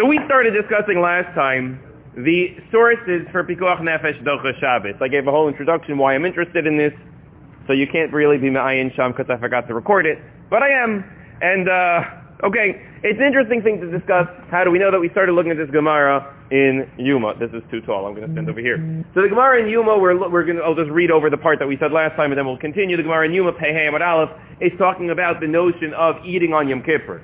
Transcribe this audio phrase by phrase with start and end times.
[0.00, 1.78] So we started discussing last time
[2.16, 4.96] the sources for Pikuach Nefesh Docha Shabbos.
[5.02, 6.94] I gave a whole introduction why I'm interested in this,
[7.66, 10.16] so you can't really be Ma'ayin Sham because I forgot to record it,
[10.48, 11.04] but I am.
[11.42, 14.26] And, uh, okay, it's an interesting thing to discuss.
[14.50, 17.34] How do we know that we started looking at this Gemara in Yuma?
[17.38, 18.06] This is too tall.
[18.06, 19.04] I'm going to stand over here.
[19.12, 21.58] So the Gemara in Yuma, we're, we're going to, I'll just read over the part
[21.58, 22.96] that we said last time and then we'll continue.
[22.96, 24.30] The Gemara in Yuma, Pehei Amad Aleph,
[24.62, 27.20] is talking about the notion of eating on Yom Kippur.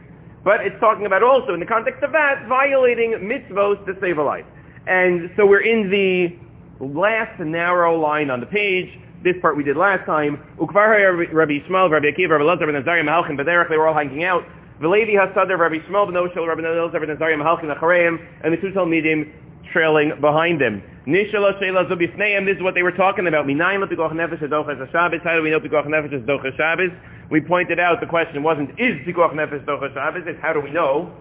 [0.47, 4.23] But it's talking about also, in the context of that, violating mitzvos to save a
[4.23, 4.47] life.
[4.87, 6.39] And so we're in the
[6.79, 8.97] last narrow line on the page.
[9.25, 10.39] This part we did last time.
[10.61, 14.23] Ukvar Rabbi Yishmael, Rabbi Akiva, Rabbi Lazar, Rabbi Nazariah, Mahalchin, Bederach, they were all hanging
[14.23, 14.45] out.
[14.81, 18.71] Velevi Hasadar, Rabbi Yishmael, Ben Oshel, Rabbi Nazariah, Rabbi Nazariah, Mahalchin, Achareim, and the two
[18.71, 19.33] Talmidim
[19.73, 20.81] trailing behind them.
[21.09, 23.47] Nishala Sheila Zubifneim, this is what they were talking about.
[23.47, 25.21] Minayim Pikuach Nefesh Adochas Shabbos.
[25.25, 26.93] How do we know Pikuach Nefesh is Dochas Shabbos?
[27.31, 30.23] We pointed out the question wasn't, is Pikuach Nefesh Dochas Shabbos?
[30.27, 31.13] It's how do we know?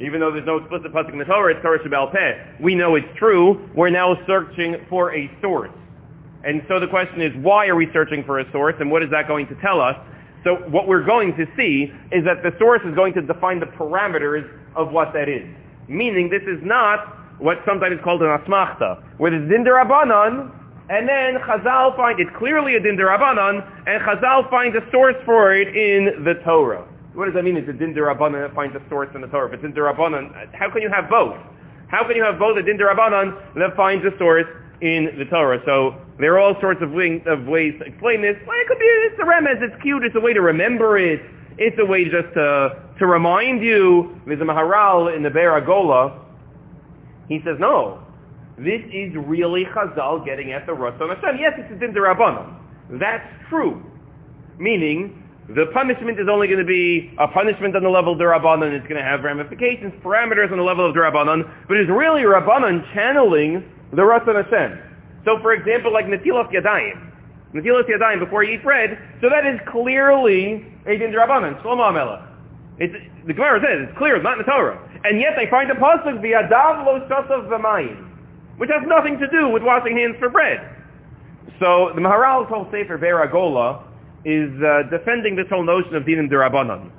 [0.00, 2.62] Even though there's no explicit pasuk in the Torah, it's Torah Shabbal Peh.
[2.62, 3.68] We know it's true.
[3.74, 5.70] We're now searching for a source.
[6.44, 9.10] And so the question is, why are we searching for a source, and what is
[9.10, 9.96] that going to tell us?
[10.44, 13.66] So what we're going to see is that the source is going to define the
[13.66, 15.48] parameters of what that is.
[15.88, 20.52] Meaning this is not what sometimes is called an asmachta, where there's din derabanan,
[20.88, 25.54] and then Chazal find it clearly a din derabanan, and Chazal finds a source for
[25.54, 26.86] it in the Torah.
[27.14, 27.56] What does that mean?
[27.56, 29.48] It's a din derabanan that finds a source in the Torah.
[29.48, 31.36] If it's din derabanan, how can you have both?
[31.88, 34.46] How can you have both a din derabanan that finds a source
[34.80, 35.60] in the Torah?
[35.64, 38.36] So there are all sorts of, wing, of ways to explain this.
[38.46, 41.20] Well, it could be it's a remez, it's cute, it's a way to remember it,
[41.58, 44.20] it's a way just to to remind you.
[44.26, 46.22] There's a Maharal in the Be'er HaGolah.
[47.28, 48.05] He says no.
[48.58, 51.36] This is really Chazal getting at the Ratzon Hashem.
[51.38, 52.56] Yes, it's a din derabanan.
[52.98, 53.84] That's true.
[54.58, 58.24] Meaning, the punishment is only going to be a punishment on the level of the
[58.24, 58.72] Rabbanon.
[58.72, 62.22] It's going to have ramifications, parameters on the level of the Rabbanon, but it's really
[62.22, 64.80] Rabbanon channeling the Ratzon Hashem.
[65.24, 67.12] So, for example, like Natilas Yadayim.
[67.54, 72.26] Natilas Yadayim before you eat bread, so that is clearly a din Rabbanon, Shlomo Amelech.
[72.78, 72.94] It's,
[73.26, 74.80] the Gemara says it's clear, it's not in the Torah.
[75.04, 78.15] And yet they find a pasuk, V'yadav lo shasav v'mayim,
[78.56, 80.60] which has nothing to do with washing hands for bread.
[81.60, 83.82] So the Maharal's whole Sefer Be'er HaGolah
[84.24, 86.90] is uh, defending this whole notion of dinim derabanan.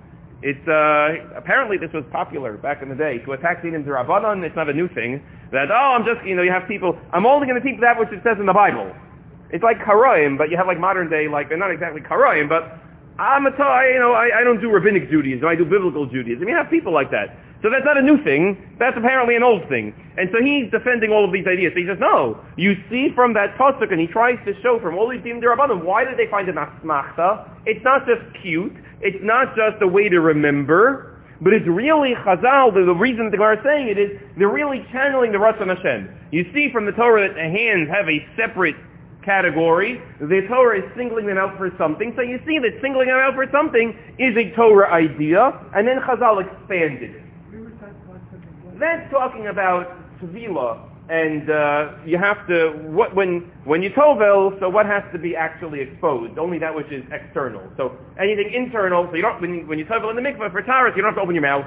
[0.41, 4.43] It's uh, apparently this was popular back in the day to attack dinim derabanan.
[4.43, 5.21] It's not a new thing.
[5.51, 6.97] That oh, I'm just you know you have people.
[7.11, 8.93] I'm only going to teach that which it says in the Bible.
[9.49, 12.79] It's like karoim, but you have like modern day like they're not exactly karoim, but
[13.19, 15.47] I'm a you know I, I don't do rabbinic Judaism.
[15.47, 16.47] I do biblical Judaism.
[16.47, 17.35] You have people like that.
[17.63, 18.75] So that's not a new thing.
[18.77, 19.93] That's apparently an old thing.
[20.17, 21.73] And so he's defending all of these ideas.
[21.73, 24.95] So he says, no, you see from that pasuk, and he tries to show from
[24.95, 27.49] all these Dim Dirabanim, why did they find an asmachta?
[27.65, 28.73] It's not just cute.
[29.01, 31.17] It's not just a way to remember.
[31.41, 34.85] But it's really Chazal, the, the reason the Gemara is saying it is, they're really
[34.91, 36.09] channeling the Ratzon Hashem.
[36.31, 38.75] You see from the Torah that the hands have a separate
[39.27, 40.01] category.
[40.21, 42.13] The Torah is singling them out for something.
[42.15, 45.99] So you see that singling them out for something is a Torah idea, and then
[45.99, 47.23] Chazal expanded it.
[48.79, 50.79] That's talking about tevila,
[51.09, 54.57] and uh, you have to what when when you tovel.
[54.59, 56.37] So what has to be actually exposed?
[56.37, 57.63] Only that which is external.
[57.75, 59.07] So anything internal.
[59.09, 61.11] So you don't when you, when you tovel in the mikveh for taras, you don't
[61.11, 61.65] have to open your mouth.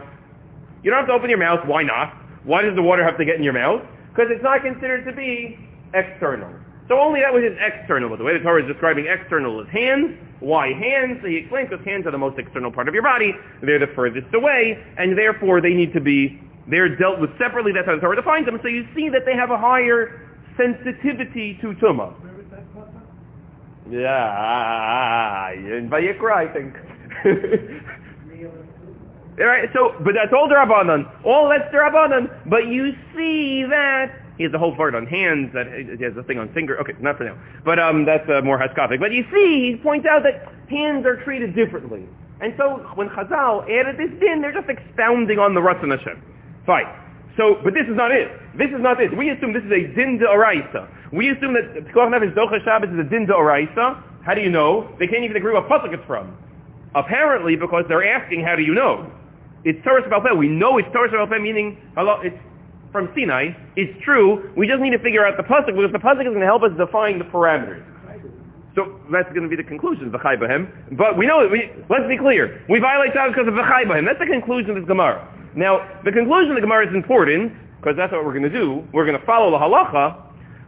[0.82, 1.66] You don't have to open your mouth.
[1.66, 2.14] Why not?
[2.44, 3.82] Why does the water have to get in your mouth?
[4.10, 5.58] Because it's not considered to be
[5.92, 6.59] external.
[6.90, 8.10] So only that which is external.
[8.10, 10.18] But the way the Torah is describing external is hands.
[10.40, 11.20] Why hands?
[11.22, 13.32] So he explains because hands are the most external part of your body.
[13.62, 17.70] They're the furthest away, and therefore they need to be they're dealt with separately.
[17.70, 18.58] That's how the Torah defines them.
[18.60, 22.12] So you see that they have a higher sensitivity to tumah.
[23.88, 26.74] Yeah, in Vayikra, I think.
[29.40, 31.08] All right, so, but that's all Darabanan.
[31.24, 32.28] All that's Darabanan.
[32.50, 35.52] But you see that he has a whole part on hands.
[35.52, 36.80] That he has a thing on finger.
[36.80, 37.36] Okay, not for now.
[37.62, 38.98] But um, that's uh, more haskafic.
[38.98, 42.08] But you see, he points out that hands are treated differently.
[42.40, 46.24] And so when Chazal added this din, they're just expounding on the Ratzon Hashem.
[46.64, 46.88] Fine.
[47.36, 48.32] So, but this is not it.
[48.56, 49.12] This is not it.
[49.12, 50.88] We assume this is a din de oraisa.
[51.12, 54.00] We assume that Pikuach Nefesh Docha Shabbos is a din de oraisa.
[54.24, 54.88] How do you know?
[54.98, 56.32] They can't even agree what pasuk it's from.
[56.94, 59.12] Apparently, because they're asking, how do you know?
[59.64, 60.38] It's Torah Shabbat.
[60.38, 61.76] We know it's Torah Shabbat meaning
[62.24, 62.40] it's
[62.92, 63.52] from Sinai.
[63.76, 64.50] It's true.
[64.56, 66.62] We just need to figure out the pasuk because the pasuk is going to help
[66.62, 67.84] us define the parameters.
[68.74, 70.38] So that's going to be the conclusion of V'chai
[70.96, 72.64] But we know, we, let's be clear.
[72.68, 75.26] We violate Shabbos because of V'chai That's the conclusion of this Gemara.
[75.56, 78.86] Now, the conclusion of the Gemara is important, because that's what we're going to do.
[78.92, 80.22] We're going to follow the halacha,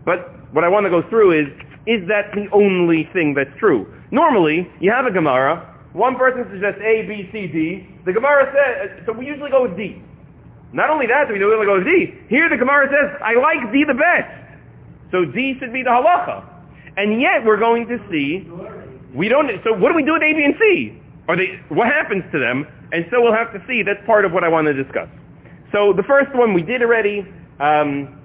[0.05, 1.47] but what I want to go through is,
[1.87, 3.87] is that the only thing that's true?
[4.11, 7.87] Normally, you have a Gemara, one person suggests A, B, C, D.
[8.05, 10.03] The Gemara says, so we usually go with D.
[10.73, 12.15] Not only that, do we know it goes D.
[12.29, 14.31] Here the Gemara says, I like D the best.
[15.11, 16.45] So D should be the halacha.
[16.97, 18.49] And yet we're going to see,
[19.15, 20.99] we don't, so what do we do with A, B, and C?
[21.29, 22.67] Are they, what happens to them?
[22.93, 23.83] And so we'll have to see.
[23.83, 25.09] That's part of what I want to discuss.
[25.73, 27.27] So the first one we did already.
[27.61, 28.19] Um,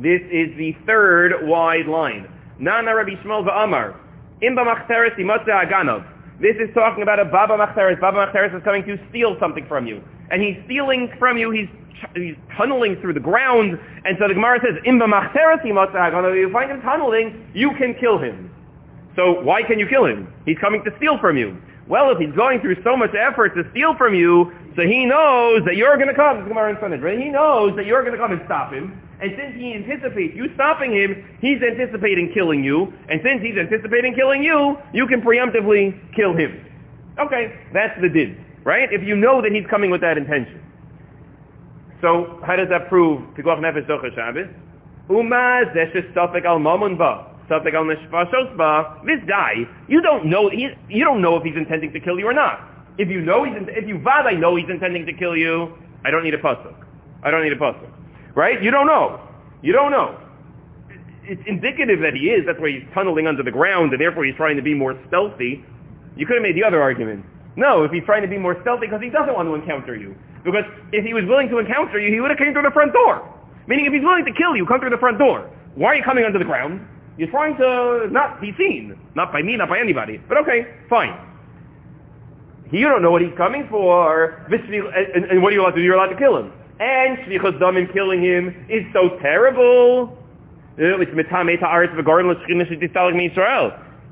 [0.00, 2.26] this is the third wide line.
[2.58, 3.96] Nana Rabbi Shmuel va'amar.
[4.42, 6.06] Imba machteres imatze aganov.
[6.40, 8.00] This is talking about a Baba Machteres.
[8.00, 10.02] Baba Machteres is coming to steal something from you.
[10.32, 11.68] And he's stealing from you, he's,
[12.16, 13.78] he's tunneling through the ground.
[14.04, 15.06] And so the Gemara says, Imba.
[15.30, 18.50] If you find him tunneling, you can kill him.
[19.14, 20.32] So why can you kill him?
[20.46, 21.60] He's coming to steal from you.
[21.86, 25.62] Well, if he's going through so much effort to steal from you, so he knows
[25.66, 26.38] that you're going to come.
[26.38, 27.20] This Gemara in Sanhedrin.
[27.20, 28.98] He knows that you're going to come and stop him.
[29.20, 32.92] And since he anticipates you stopping him, he's anticipating killing you.
[33.08, 36.64] And since he's anticipating killing you, you can preemptively kill him.
[37.18, 38.92] Okay, that's the did, right?
[38.92, 40.62] If you know that he's coming with that intention.
[42.00, 44.48] So how does that prove Pikuach Nefesh Docha Shabbos?
[45.08, 47.28] Uma zeshes al mamun ba.
[47.48, 49.54] Safek al neshvashosba, this guy,
[49.88, 52.68] you don't know, he, you don't know if he's intending to kill you or not.
[52.98, 56.10] If you know he's, if you vad, I know he's intending to kill you, I
[56.10, 56.74] don't need a pasuk.
[57.22, 57.90] I don't need a pasuk.
[58.34, 58.62] Right?
[58.62, 59.20] You don't know.
[59.62, 60.18] You don't know.
[61.24, 62.44] It's indicative that he is.
[62.46, 65.64] That's why he's tunneling under the ground, and therefore he's trying to be more stealthy.
[66.16, 67.24] You could have made the other argument.
[67.56, 70.16] No, if he's trying to be more stealthy because he doesn't want to encounter you.
[70.44, 72.92] Because if he was willing to encounter you, he would have came through the front
[72.92, 73.22] door.
[73.66, 75.50] Meaning if he's willing to kill you, come through the front door.
[75.74, 76.80] Why are you coming under the ground?
[77.18, 78.98] You're trying to not be seen.
[79.14, 80.20] Not by me, not by anybody.
[80.28, 81.14] But okay, fine.
[82.72, 84.46] You don't know what he's coming for.
[84.50, 85.82] And, what are you allowed to do?
[85.82, 86.52] You're allowed to kill him.
[86.80, 90.18] And Shvichas Damim killing him is so terrible.
[90.78, 90.96] Uh,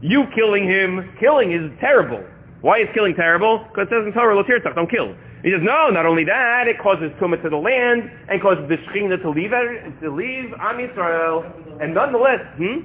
[0.03, 2.23] you killing him, killing is terrible.
[2.61, 3.65] Why is killing terrible?
[3.69, 4.37] Because it says in Torah,
[4.75, 5.15] don't kill.
[5.43, 8.77] He says, no, not only that, it causes tumah to the land and causes the
[8.77, 11.49] Shekhinah to leave, to leave Am Yisrael.
[11.81, 12.85] And nonetheless, hmm?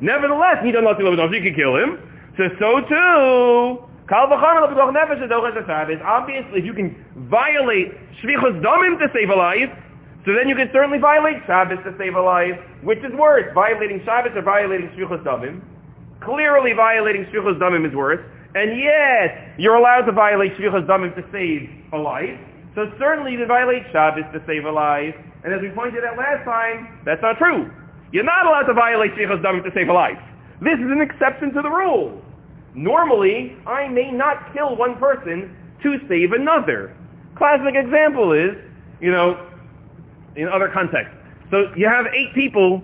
[0.00, 1.96] Nevertheless, he does not live so you can kill him.
[2.36, 3.80] So, so too,
[6.04, 7.88] Obviously, if you can violate
[8.20, 9.70] Shvichos Damim to save a life,
[10.26, 12.60] so then you can certainly violate Shabbos to save a life.
[12.82, 15.62] Which is worse, violating Shabbos or violating Shvichos Damim?
[16.20, 18.20] Clearly violating Shvichos Damim is worse.
[18.54, 22.38] And yet, you're allowed to violate Shvichas Damim to save a life.
[22.74, 25.14] So certainly to violate Shabbos to save a life.
[25.44, 27.70] And as we pointed out last time, that's not true.
[28.12, 30.18] You're not allowed to violate Shvichas Damim to save a life.
[30.60, 32.22] This is an exception to the rule.
[32.74, 36.96] Normally, I may not kill one person to save another.
[37.36, 38.56] Classic example is,
[39.00, 39.50] you know,
[40.36, 41.14] in other contexts.
[41.50, 42.82] So you have eight people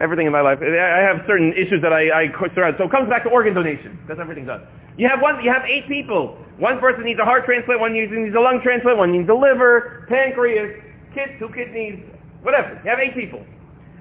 [0.00, 0.58] everything in my life.
[0.60, 2.76] I have certain issues that I, I surround.
[2.78, 3.98] So it comes back to organ donation.
[4.08, 4.66] That's everything done.
[4.96, 5.42] You have one.
[5.42, 6.38] You have eight people.
[6.58, 7.80] One person needs a heart transplant.
[7.80, 8.98] One needs, a lung transplant.
[8.98, 10.82] One needs a liver, pancreas,
[11.14, 11.98] kid, two kidneys,
[12.42, 12.80] whatever.
[12.84, 13.44] You have eight people.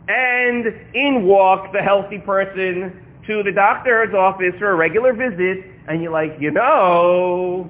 [0.07, 6.01] And in walks the healthy person to the doctor's office for a regular visit, and
[6.01, 7.69] you're like, you know,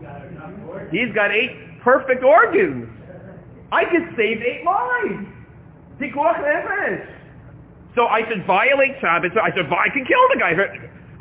[0.91, 2.89] he's got eight perfect organs.
[3.71, 5.27] I could save eight lives.
[7.95, 9.31] So I should violate Shabbos.
[9.38, 10.54] I should, I can kill the guy.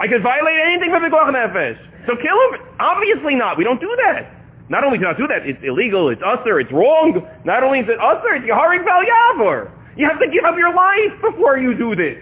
[0.00, 1.78] I could violate anything for Pikuach Nefesh.
[2.06, 2.64] So kill him?
[2.80, 3.58] Obviously not.
[3.58, 4.42] We don't do that.
[4.68, 7.20] Not only do not do that, it's illegal, it's usher, it's wrong.
[7.44, 9.70] Not only is it usher, it's Yaharik Val Yavor.
[9.96, 12.16] You have to give up your life before you do this.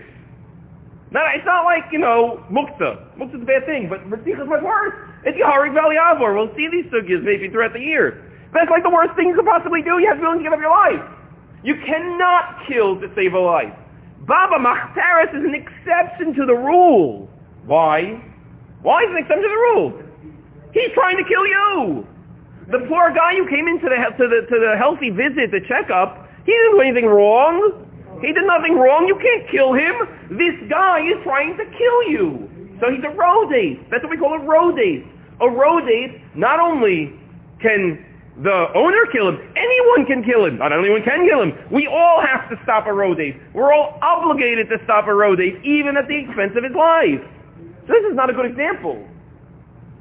[1.13, 3.07] Not, it's not like, you know, mukta.
[3.23, 4.95] Is a bad thing, but Reticha is much worse.
[5.25, 6.35] It's Yaharik Val Yavor.
[6.35, 8.19] We'll see these sugyas maybe throughout the year.
[8.53, 9.99] That's like the worst thing you could possibly do.
[9.99, 11.07] You have to be willing to give up your life.
[11.63, 13.75] You cannot kill to save a life.
[14.27, 17.29] Baba Machteres is an exception to the rule.
[17.67, 18.21] Why?
[18.83, 20.03] Why is an exception to the rule?
[20.73, 22.07] He's trying to kill you.
[22.71, 26.29] The poor guy who came into the to the to the healthy visit, the checkup,
[26.47, 27.87] he didn't do anything wrong.
[28.21, 29.07] He did nothing wrong.
[29.09, 29.95] You can't kill him.
[30.31, 32.49] This guy is trying to kill you.
[32.81, 33.91] So he's a rodef.
[33.91, 35.07] That's what we call a rodef.
[35.41, 37.13] A rodef not only
[37.61, 38.05] can
[38.39, 39.39] the owner kill him.
[39.57, 40.59] Anyone can kill him.
[40.59, 41.53] Not anyone can kill him.
[41.71, 43.35] We all have to stop a rodef.
[43.53, 47.21] We're all obligated to stop a rodef, even at the expense of his life.
[47.87, 49.03] So this is not a good example.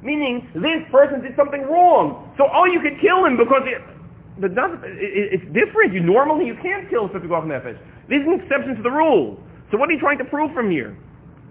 [0.02, 2.32] Meaning, this person did something wrong.
[2.38, 3.82] So, oh, you could kill him because it,
[4.38, 5.92] but not, it, it's different.
[5.92, 7.76] You normally you can't kill such a nefesh.
[8.08, 9.36] This is an exception to the rule.
[9.70, 10.96] So what are you trying to prove from here?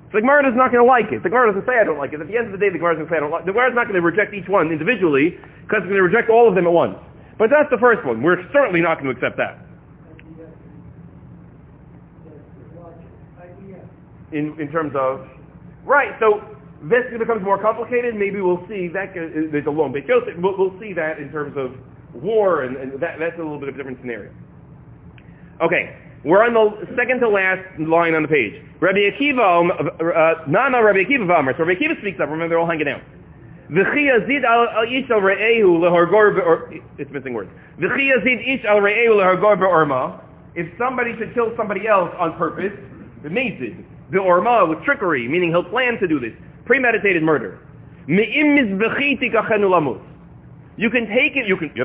[0.10, 1.22] So the Gemara is not going to like it.
[1.22, 2.22] The Gemara doesn't say I don't like it.
[2.22, 3.46] At the end of the day, the Gemara is going to say I don't like
[3.46, 3.54] it.
[3.54, 5.38] The Gemara is not going to reject each one individually
[5.70, 6.98] because it's going to reject all of them at once.
[7.38, 8.26] But that's the first one.
[8.26, 9.62] We're certainly not going to accept that.
[14.34, 15.26] In, in terms of,
[15.86, 16.42] right, so
[16.90, 18.14] this becomes more complicated.
[18.14, 20.06] Maybe we'll see that, there's a long bit.
[20.38, 21.78] We'll, we'll see that in terms of
[22.14, 24.34] war, and, and that, that's a little bit of a different scenario.
[25.62, 28.62] Okay, we're on the second to last line on the page.
[28.80, 31.58] Rabbi Akiva, um, uh, Nana Rabbi Akiva Vamar.
[31.58, 32.30] So Rabbi Akiva speaks up.
[32.30, 33.02] Remember, they're all hanging out.
[33.70, 37.52] V'chi yazid al ish al re'ehu or it's missing words.
[37.80, 40.22] V'chi yazid ish al re'ehu be'orma.
[40.56, 42.74] If somebody should kill somebody else on purpose,
[43.24, 43.86] amazing.
[44.12, 46.34] The orma with trickery, meaning he'll plan to do this.
[46.66, 47.60] Premeditated murder.
[48.08, 50.02] Me'im mizbechiti kachenu lamut.
[50.80, 51.76] You can take it, you can,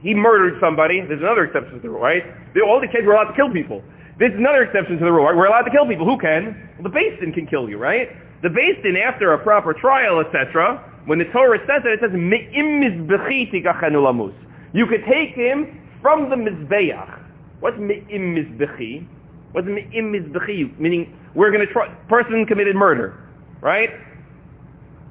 [0.00, 2.22] he murdered somebody, there's another exception to the rule, right?
[2.64, 3.82] All the kids were allowed to kill people.
[4.20, 5.34] There's another exception to the rule, right?
[5.34, 6.06] We're allowed to kill people.
[6.06, 6.70] Who can?
[6.78, 8.10] Well, the Din can kill you, right?
[8.42, 13.08] The Din, after a proper trial, etc., when the Torah says it, it says, me'im
[13.08, 14.34] lamus.
[14.72, 17.20] You could take him from the Mizbeach.
[17.58, 19.04] What's Me'im Mizbechi?
[19.50, 20.78] What's Me'im Mizbechi?
[20.78, 23.18] Meaning, we're going to try, person committed murder,
[23.60, 23.90] right?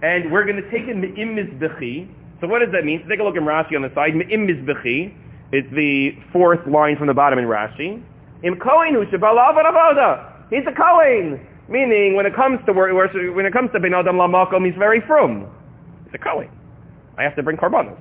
[0.01, 2.07] And we're going to take him Me'im Mizbechi,
[2.43, 2.99] so what does that mean?
[3.03, 4.11] So take a look in Rashi on the side.
[4.11, 5.15] Im mizbechi.
[5.53, 8.03] It's the fourth line from the bottom in Rashi.
[8.43, 9.07] Im kohen hu
[10.51, 11.47] He's a kohen.
[11.69, 15.47] Meaning, when it comes to when it comes to ben adam lamakom, he's very frum.
[16.03, 16.49] He's a kohen.
[17.17, 17.95] I have to bring korbanos.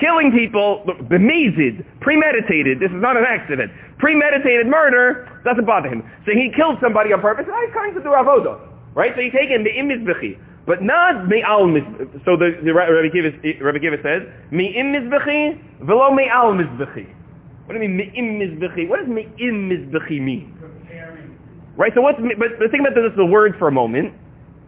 [0.00, 2.80] Killing people, bemazed, premeditated.
[2.80, 3.70] This is not an accident.
[3.98, 6.02] Premeditated murder doesn't bother him.
[6.24, 7.44] So he killed somebody on purpose.
[7.44, 8.58] he's trying to do avodah,
[8.94, 9.12] right?
[9.14, 10.40] So you take him the imizbechi.
[10.66, 12.24] But not me'al mizbechi.
[12.24, 17.06] So the, the Rabbi Kiva, Rabbi Kiva says, me'im mizbechi, velo me'al mizbechi.
[17.66, 18.88] What do you mean me'im mizbechi?
[18.88, 20.56] What does me'im mizbechi mean?
[20.58, 21.38] Preparing.
[21.76, 24.12] Right, so what's, but, but think about this, the word for a moment.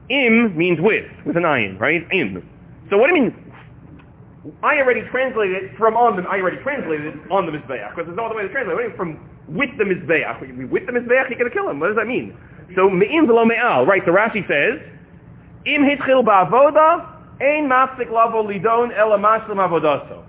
[0.08, 2.06] Im means with, with an ayin, right?
[2.12, 2.48] Im.
[2.90, 3.52] So what do you mean?
[4.62, 8.06] I already translated it from on the, I already translated it on the Mizbeach, because
[8.06, 8.96] there's no other way to translate it.
[8.96, 10.70] From with the Mizbeach.
[10.70, 11.80] With the Mizbeach, you're going to kill him.
[11.80, 12.36] What does that mean?
[12.74, 13.84] So me'im velo me'al.
[13.84, 14.80] Right, so Rashi says,
[15.68, 17.04] Im hitchil ba'avoda,
[17.40, 20.24] ein mafsik lavo lidon ela mashlim avodaso.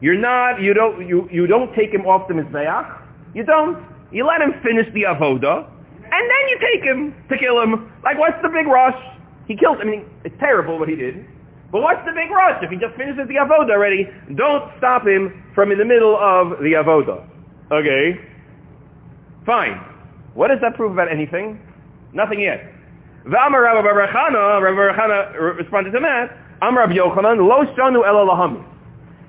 [0.00, 3.02] You're not, you don't, you, you don't take him off the mizbeach.
[3.34, 3.84] You don't.
[4.10, 5.68] You let him finish the avoda,
[6.10, 7.92] and then you take him to kill him.
[8.02, 8.96] Like, what's the big rush?
[9.46, 11.26] He killed, I mean, it's terrible what he did.
[11.70, 12.62] But what's the big rush?
[12.62, 16.58] If he just finishes the avoda already, don't stop him from in the middle of
[16.60, 17.28] the avoda.
[17.70, 18.18] Okay?
[19.44, 19.84] Fine.
[20.32, 21.60] What does that prove about anything?
[22.14, 22.72] Nothing yet.
[23.26, 28.64] V'amar Rabbi Barachana, Rabbi Barachana responded to that, Amar Rabbi Yochanan, lo shanu lahamis.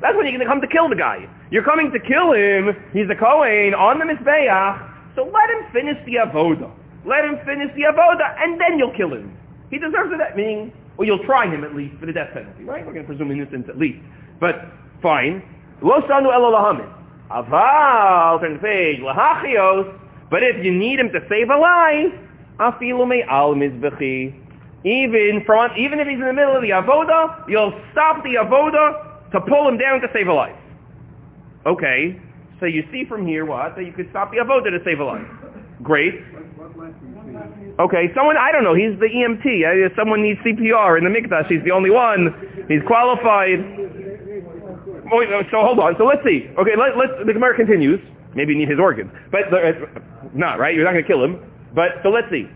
[0.02, 1.28] That's when you're going to come to kill the guy.
[1.52, 5.98] You're coming to kill him, he's a Kohen, on the Mizbeach, so let him finish
[6.06, 6.72] the Avoda.
[7.06, 9.36] Let him finish the Avoda, and then you'll kill him.
[9.70, 12.86] He deserves that meaning, or you'll try him at least for the death penalty, right?
[12.86, 14.00] We're going to presume innocence at least.
[14.40, 15.44] But, fine.
[15.82, 16.94] Lo shanu ela lahamis.
[17.32, 19.02] Aval, turn the page,
[20.32, 22.14] but if you need him to save a life,
[22.60, 23.06] afilu
[23.56, 24.36] mizbechi.
[24.86, 29.32] Even from, even if he's in the middle of the avoda, you'll stop the avoda
[29.32, 30.56] to pull him down to save a life.
[31.66, 32.20] Okay,
[32.60, 33.76] so you see from here what?
[33.76, 35.28] That you could stop the avoda to save a life.
[35.84, 36.24] Great.
[37.80, 39.96] Okay, someone, I don't know, he's the EMT.
[39.96, 41.48] Someone needs CPR in the mikdash.
[41.48, 42.36] He's the only one.
[42.68, 43.60] He's qualified.
[45.52, 45.96] So hold on.
[45.98, 46.50] So let's see.
[46.58, 48.00] Okay, let, us the Gemara continues.
[48.36, 49.12] Maybe you need his organs.
[49.32, 49.74] But, uh,
[50.34, 50.76] not, right?
[50.76, 51.40] You're not going to kill him.
[51.74, 52.48] But, so let's see.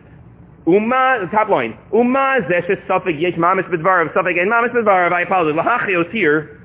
[0.65, 1.77] Uma, the top line.
[1.91, 5.60] Uma zeshes suffix yesh mamis bidvarav, suffix and mamis bidvarav, I apologize.
[5.60, 6.62] Lahachios here,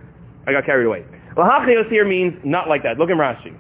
[0.47, 1.05] I got carried away.
[1.37, 2.99] Lahachios here means not like that.
[2.99, 3.57] Look in Rashi.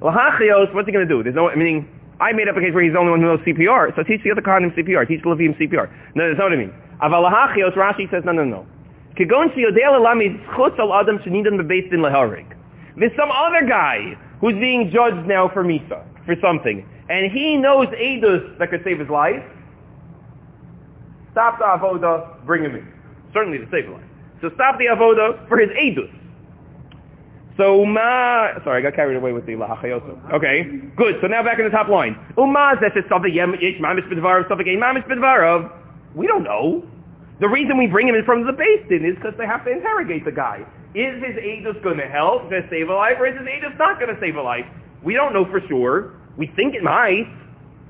[0.00, 1.22] Lahachios, what's he going to do?
[1.22, 1.88] There's no, meaning,
[2.20, 4.22] I made up a case where he's the only one who knows CPR, so teach
[4.24, 5.90] the other condoms CPR, teach the Levim CPR.
[6.14, 6.74] No, that's not what I mean.
[7.02, 8.66] Aval lahachios, Rashi says, no, no, no.
[9.16, 12.46] Kigon shiyodei alami chutz al adam shenidan bebeis din leharig.
[12.96, 17.88] There's some other guy who's being judged now for Misa, for something and he knows
[17.88, 19.42] Eidos that could save his life,
[21.32, 22.92] stop the Avoda, bring him in.
[23.32, 24.04] Certainly to save his life.
[24.40, 26.12] So stop the Avoda for his Eidos.
[27.56, 30.34] So ma, sorry, I got carried away with the lahachayoso.
[30.34, 30.64] Okay,
[30.96, 31.16] good.
[31.22, 32.18] So now back in the top line.
[32.36, 32.74] Uma
[36.14, 36.84] We don't know.
[37.40, 40.24] The reason we bring him in from the Din is because they have to interrogate
[40.24, 40.66] the guy.
[40.94, 44.00] Is his Eidos going to help to save a life, or is his Eidos not
[44.00, 44.66] going to save a life?
[45.02, 46.14] We don't know for sure.
[46.36, 47.26] We think it might.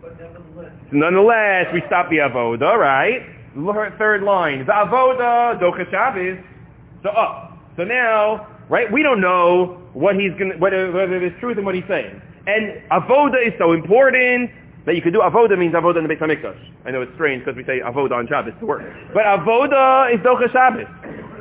[0.03, 0.73] But nevertheless.
[0.93, 3.23] Nonetheless, we stop the avoda, right?
[3.99, 4.67] Third line.
[4.67, 6.39] The avoda, docha Shabbos.
[7.03, 7.51] So up.
[7.51, 11.65] Oh, so now, right, we don't know what he's going whether, whether there's truth in
[11.65, 12.21] what he's saying.
[12.47, 14.51] And avoda is so important
[14.87, 16.59] that you could do avoda means avoda in the Beit HaMikdash.
[16.85, 18.83] I know it's strange because we say avoda on Shabbos to work.
[19.15, 20.87] But avoda is docha Shabbos.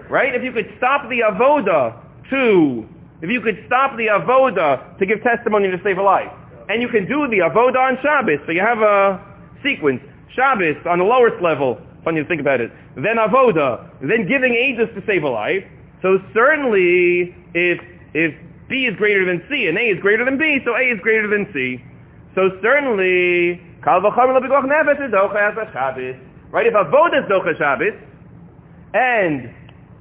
[0.10, 0.34] Right?
[0.36, 2.88] If you could stop the avoda to,
[3.22, 6.32] if you could stop the avoda to give testimony to save a life,
[6.70, 8.40] and you can do the avoda on Shabbos.
[8.46, 9.20] So you have a
[9.64, 10.02] sequence.
[10.36, 12.72] Shabbos on the lowest level, funny to think about it.
[12.96, 15.64] Then avoda, then giving ages to save a life.
[16.02, 17.80] So certainly, if
[18.14, 18.36] if
[18.68, 21.28] B is greater than C and A is greater than B, so A is greater
[21.28, 21.84] than C.
[22.36, 23.62] So certainly.
[23.86, 24.00] Right?
[26.68, 27.94] If avoda is docha Shabbos,
[28.94, 29.54] and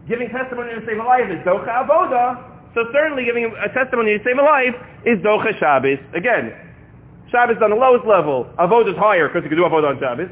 [0.06, 4.24] giving testimony to save a life is docha avoda, so certainly giving a testimony to
[4.24, 6.00] save a life is docha Shabbos.
[6.16, 6.52] Again,
[7.30, 8.48] Shabbos is on the lowest level.
[8.58, 10.28] Avoda is higher because you can do avoda on Shabbos.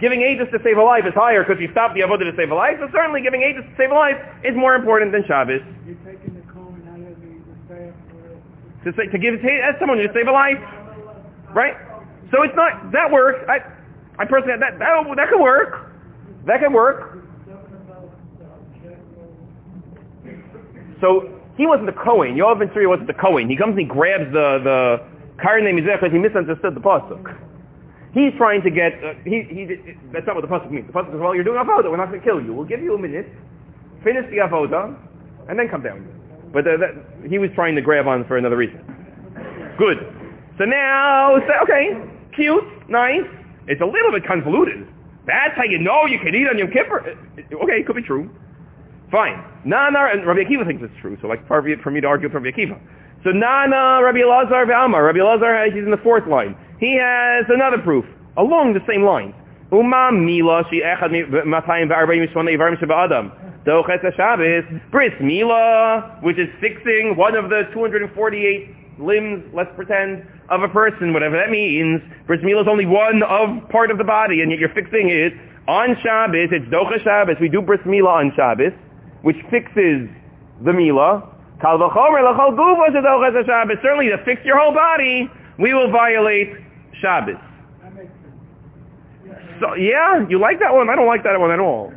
[0.00, 2.50] Giving ages to save a life is higher because you stop the avodah to save
[2.50, 2.76] a life.
[2.80, 5.60] So certainly giving ages to save a life is more important than Shabbos.
[5.84, 7.32] You're taking the coin out of the,
[7.68, 10.60] the To, say, to give testimony to save a life,
[11.52, 11.76] right?
[12.32, 13.44] So it's not that works.
[13.48, 13.60] I,
[14.18, 15.92] I personally that that oh, that could work.
[16.44, 17.24] That could work.
[21.00, 22.36] So he wasn't the Cohen.
[22.36, 23.48] Yoav Ben wasn't the Cohen.
[23.48, 24.80] He comes and he grabs the the
[25.42, 27.36] Karen name because he misunderstood the pasuk.
[28.16, 29.68] He's trying to get, uh, he, he,
[30.10, 30.86] that's not what the Pasuk means.
[30.86, 32.54] The Pasuk says, well, you're doing Avodah, we're not going to kill you.
[32.54, 33.28] We'll give you a minute,
[34.02, 34.96] finish the Avodah,
[35.50, 36.08] and then come down.
[36.50, 36.78] But uh,
[37.28, 38.80] he was trying to grab on for another reason.
[39.76, 39.98] Good.
[40.56, 41.92] So now, okay,
[42.34, 43.28] cute, nice.
[43.68, 44.88] It's a little bit convoluted.
[45.26, 47.00] That's how you know you can eat on Yom Kippur.
[47.36, 48.30] Okay, it could be true.
[49.10, 49.44] Fine.
[49.64, 52.34] Nana, and Rabbi Akiva thinks it's true, so like far for me to argue with
[52.34, 52.78] Rabbi Akiva.
[53.24, 55.04] So Nana, Rabbi Elazar, Amar.
[55.04, 56.56] Rabbi Elazar, he's in the fourth line.
[56.78, 58.04] He has another proof
[58.36, 59.34] along the same lines.
[59.72, 61.10] Uma mila she echad
[61.42, 63.64] matayim v'arbayim shmonei ivarim sheba'adam.
[63.64, 70.62] Dochet Shabbos, bris mila, which is fixing one of the 248 limbs, let's pretend, of
[70.62, 72.00] a person, whatever that means.
[72.28, 75.32] Bris mila is only one of part of the body, and yet you're fixing it.
[75.66, 77.36] On Shabbos, it's Docha Shabbos.
[77.40, 78.70] We do bris mila on Shabbos,
[79.26, 80.06] which fixes
[80.64, 81.26] the mila.
[81.60, 82.94] Kal v'chomer l'chol guva
[83.44, 83.76] Shabbos.
[83.82, 85.28] Certainly to fix your whole body,
[85.58, 86.54] we will violate
[87.02, 87.34] Shabbos.
[89.58, 90.88] So yeah, you like that one?
[90.88, 91.92] I don't like that one at all.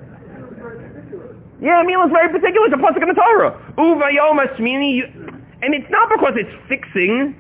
[1.62, 2.66] Yeah, Mila is very particular.
[2.66, 3.54] It's a pasuk in the Torah.
[3.78, 5.04] Uvayom Ashmini,
[5.62, 7.36] and it's not because it's fixing,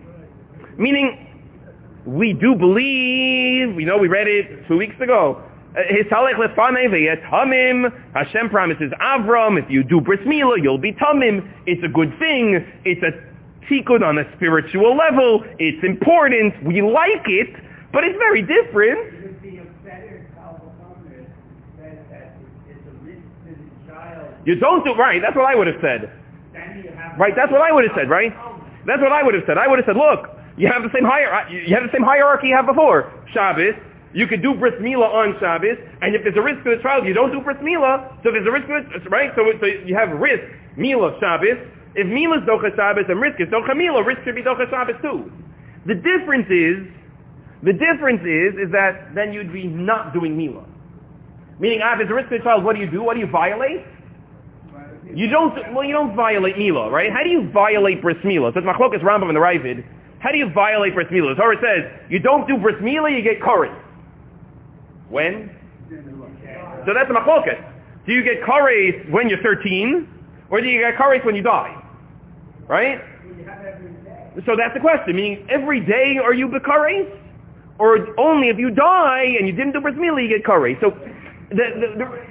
[0.77, 1.17] meaning
[2.05, 3.73] we do believe.
[3.75, 5.41] We know we read it two weeks ago.
[8.13, 11.48] Hashem promises Avram, if you do bris milah, you'll be tamim.
[11.65, 12.65] It's a good thing.
[12.86, 13.12] It's a
[13.72, 15.44] tikkun on a spiritual level.
[15.60, 16.54] It's important.
[16.65, 17.54] We like it,
[17.94, 19.13] but it's very different.
[24.46, 25.22] You don't do right.
[25.22, 26.12] That's what I would have said.
[27.20, 27.34] Right.
[27.36, 28.10] That's what I would have said.
[28.10, 28.34] Right.
[28.86, 29.58] That's what I would have said.
[29.58, 32.48] I would have said, look, you have the same hier- you have the same hierarchy
[32.48, 33.12] you have before.
[33.34, 33.76] Shabbos.
[34.13, 37.06] You could do bris milah on Shabbos, and if there's a risk to the child,
[37.06, 38.10] you don't do bris milah.
[38.24, 39.32] So if there's a risk, to it, right?
[39.36, 40.43] So, so you have risk
[40.78, 41.58] milah Shabbos,
[41.95, 44.95] if Mila is Docha Shabbos and Risk is Docha Mila, Risk should be Docha Shabbos
[45.02, 45.32] too.
[45.86, 46.86] The difference is,
[47.63, 50.65] the difference is, is that then you'd be not doing Mila.
[51.60, 53.04] Meaning, ah, if it's a risk to the child, what do you do?
[53.04, 53.84] What do you violate?
[55.13, 57.12] You don't, well, you don't violate Mila, right?
[57.12, 58.52] How do you violate Bris Mila?
[58.54, 59.84] So it's Machlokas Rambam and the Ra'avad.
[60.19, 61.34] How do you violate Bris Mila?
[61.34, 63.76] The Torah says, you don't do Bris Mila, you get Koris.
[65.10, 65.56] When?
[66.86, 67.60] So that's a Machlokas.
[68.06, 70.08] Do you get Koris when you're 13?
[70.50, 71.76] Or do you get Koris when you die?
[72.67, 73.02] Right?
[74.45, 75.15] So that's the question.
[75.15, 77.19] Meaning, every day are you Bekares?
[77.80, 80.80] Or only if you die and you didn't do Bris Milah, you get Kares.
[80.82, 80.91] So
[81.50, 82.30] the, the, the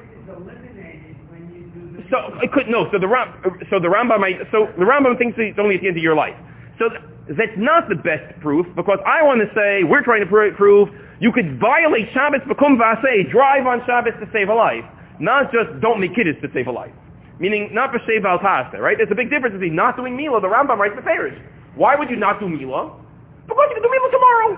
[2.11, 2.91] so it could no.
[2.93, 3.35] So the Ram,
[3.71, 6.37] so the Rambam, so the Rambam thinks it's only at the end of your life.
[6.79, 6.89] So
[7.29, 10.89] that's not the best proof because I want to say we're trying to prove
[11.21, 14.85] you could violate Shabbos bekum vase, drive on Shabbos to save a life,
[15.19, 16.93] not just don't make kiddush to save a life.
[17.39, 18.97] Meaning not b'shei bal right?
[18.97, 20.41] There's a big difference between not doing Mila.
[20.41, 21.39] The Rambam writes the Farish.
[21.75, 22.91] Why would you not do Mila?
[23.47, 24.51] Because you can do Mila tomorrow.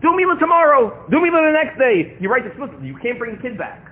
[0.00, 1.06] Do Mila tomorrow.
[1.10, 2.16] Do Mila the next day.
[2.18, 3.90] He writes explicitly, you can't bring the kid back.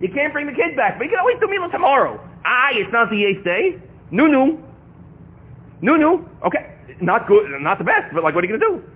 [0.00, 2.20] You can't bring the kid back, but you can always do Mila tomorrow.
[2.44, 3.80] Aye, it's not the eighth day.
[4.10, 4.58] No, no.
[5.80, 6.28] No, no.
[6.46, 6.74] Okay.
[7.00, 8.91] Not good, not the best, but like what are you going to do?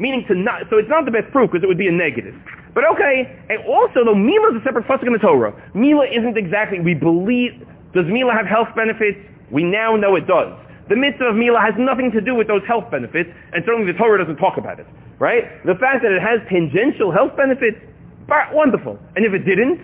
[0.00, 2.34] Meaning to not, so it's not the best proof because it would be a negative.
[2.72, 5.52] But okay, and also though Mila is a separate pasuk in the Torah.
[5.74, 7.52] Mila isn't exactly, we believe,
[7.92, 9.20] does Mila have health benefits?
[9.52, 10.56] We now know it does.
[10.88, 13.98] The mitzvah of Mila has nothing to do with those health benefits, and certainly the
[13.98, 14.86] Torah doesn't talk about it,
[15.20, 15.44] right?
[15.68, 17.78] The fact that it has tangential health benefits,
[18.52, 18.98] wonderful.
[19.16, 19.80] And if it didn't,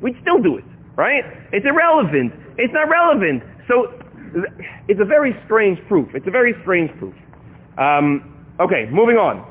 [0.00, 0.64] we'd still do it,
[0.96, 1.24] right?
[1.52, 2.32] It's irrelevant.
[2.56, 3.42] It's not relevant.
[3.66, 3.92] So
[4.88, 6.08] it's a very strange proof.
[6.14, 7.14] It's a very strange proof.
[7.76, 9.44] Um, okay, moving on.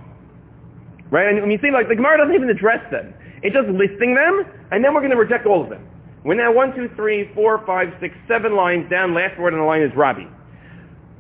[1.10, 1.28] Right?
[1.28, 3.14] And you see, like, the Gemara doesn't even address them.
[3.44, 5.88] It's just listing them, and then we're going to reject all of them.
[6.24, 9.14] We're now one, two, three, four, five, six, seven lines down.
[9.14, 10.26] Last word on the line is Rabbi.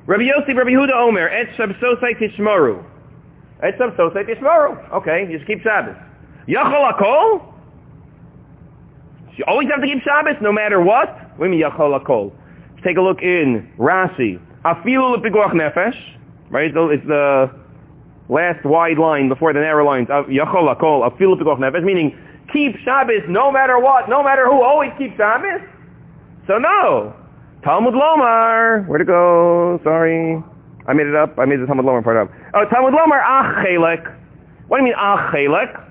[0.06, 2.84] Rabbi Yossi, Rabbi Huda Omer, Et Shabsosai Tishmaru.
[3.63, 4.93] Et Shabsosai Tishmaru.
[4.95, 5.95] Okay, you just keep Shabbos.
[6.47, 7.54] Yachol Akol?
[9.38, 11.10] You always have to keep Shabbos no matter what?
[11.38, 12.34] What do you mean Yachol Akol?
[12.71, 14.41] Let's take a look in Rashi.
[14.65, 15.95] Afilu lepiguach nefesh,
[16.50, 16.71] right?
[16.73, 17.52] So It's the
[18.29, 20.07] last wide line before the narrow lines.
[20.09, 22.17] of Yachol akol afilu lepiguach nefesh, meaning
[22.51, 25.61] keep Shabbos no matter what, no matter who, always keep Shabbos.
[26.47, 27.13] So no.
[27.63, 29.79] Talmud Lomar, where to go?
[29.83, 30.41] Sorry.
[30.87, 31.37] I made it up.
[31.37, 32.31] I made the Talmud Lomar part up.
[32.53, 34.15] Oh, Talmud Lomar, ach chelek.
[34.67, 35.83] What do you mean ach chelek?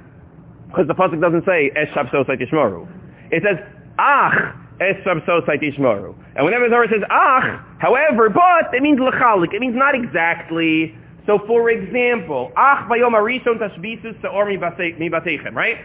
[0.69, 2.89] Because the pasuk doesn't say es shabsosai tishmoru.
[3.31, 3.59] It says
[3.99, 6.15] ach es shabsosai tishmoru.
[6.37, 9.53] And whenever the Torah says ach, however, but, it means lechalik.
[9.53, 10.97] It means not exactly.
[11.27, 15.79] So for example, ach vayom arishon tashbisus seor mibatechem, right?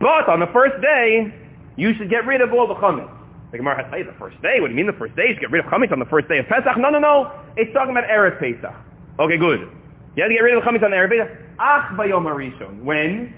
[0.00, 1.32] But on the first day,
[1.76, 3.10] you should get rid of all the chametz.
[3.50, 4.60] The Gemara has say the first day.
[4.60, 5.28] What do you mean the first day?
[5.28, 6.78] You should get rid of chametz on the first day of Pesach?
[6.78, 7.30] No, no, no.
[7.56, 8.74] It's talking about Erev Pesach.
[9.20, 9.68] Okay, good.
[10.16, 11.38] You have to get rid of the chametz on Erev Pesach.
[11.58, 12.82] Ach bayom harishon.
[12.82, 13.34] When?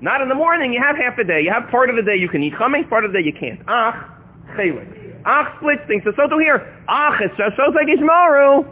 [0.00, 0.72] Not in the morning.
[0.72, 1.40] You have half the day.
[1.40, 3.32] You have part of the day you can eat chametz, part of the day you
[3.32, 3.60] can't.
[3.66, 3.94] Ach
[4.54, 5.22] chelik.
[5.24, 6.02] Ach splits things.
[6.04, 6.60] So so to here.
[6.88, 8.68] Ach it's so like Ishmaru.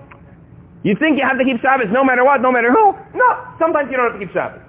[0.83, 2.93] You think you have to keep Shabbos no matter what, no matter who?
[3.15, 3.29] No.
[3.59, 4.61] Sometimes you don't have to keep Shabbos.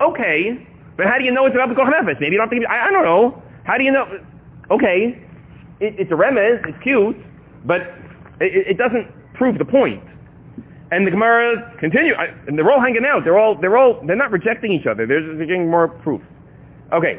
[0.00, 0.66] Okay.
[0.96, 1.88] But how do you know it's about the Koch?
[2.20, 3.42] Maybe you don't have to keep, I, I don't know.
[3.64, 4.06] How do you know?
[4.70, 5.20] Okay.
[5.80, 6.66] It, it's a remez.
[6.68, 7.16] It's cute.
[7.64, 7.82] But
[8.40, 10.02] it, it doesn't prove the point.
[10.92, 13.24] And the Gemara continue, I, and they're all hanging out.
[13.24, 15.06] They're all, they're all, they're not rejecting each other.
[15.06, 16.22] They're, they're getting more proof.
[16.92, 17.18] Okay.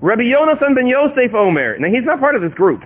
[0.00, 1.78] Rabbi Yonasan ben Yosef Omer.
[1.78, 2.82] Now he's not part of this group.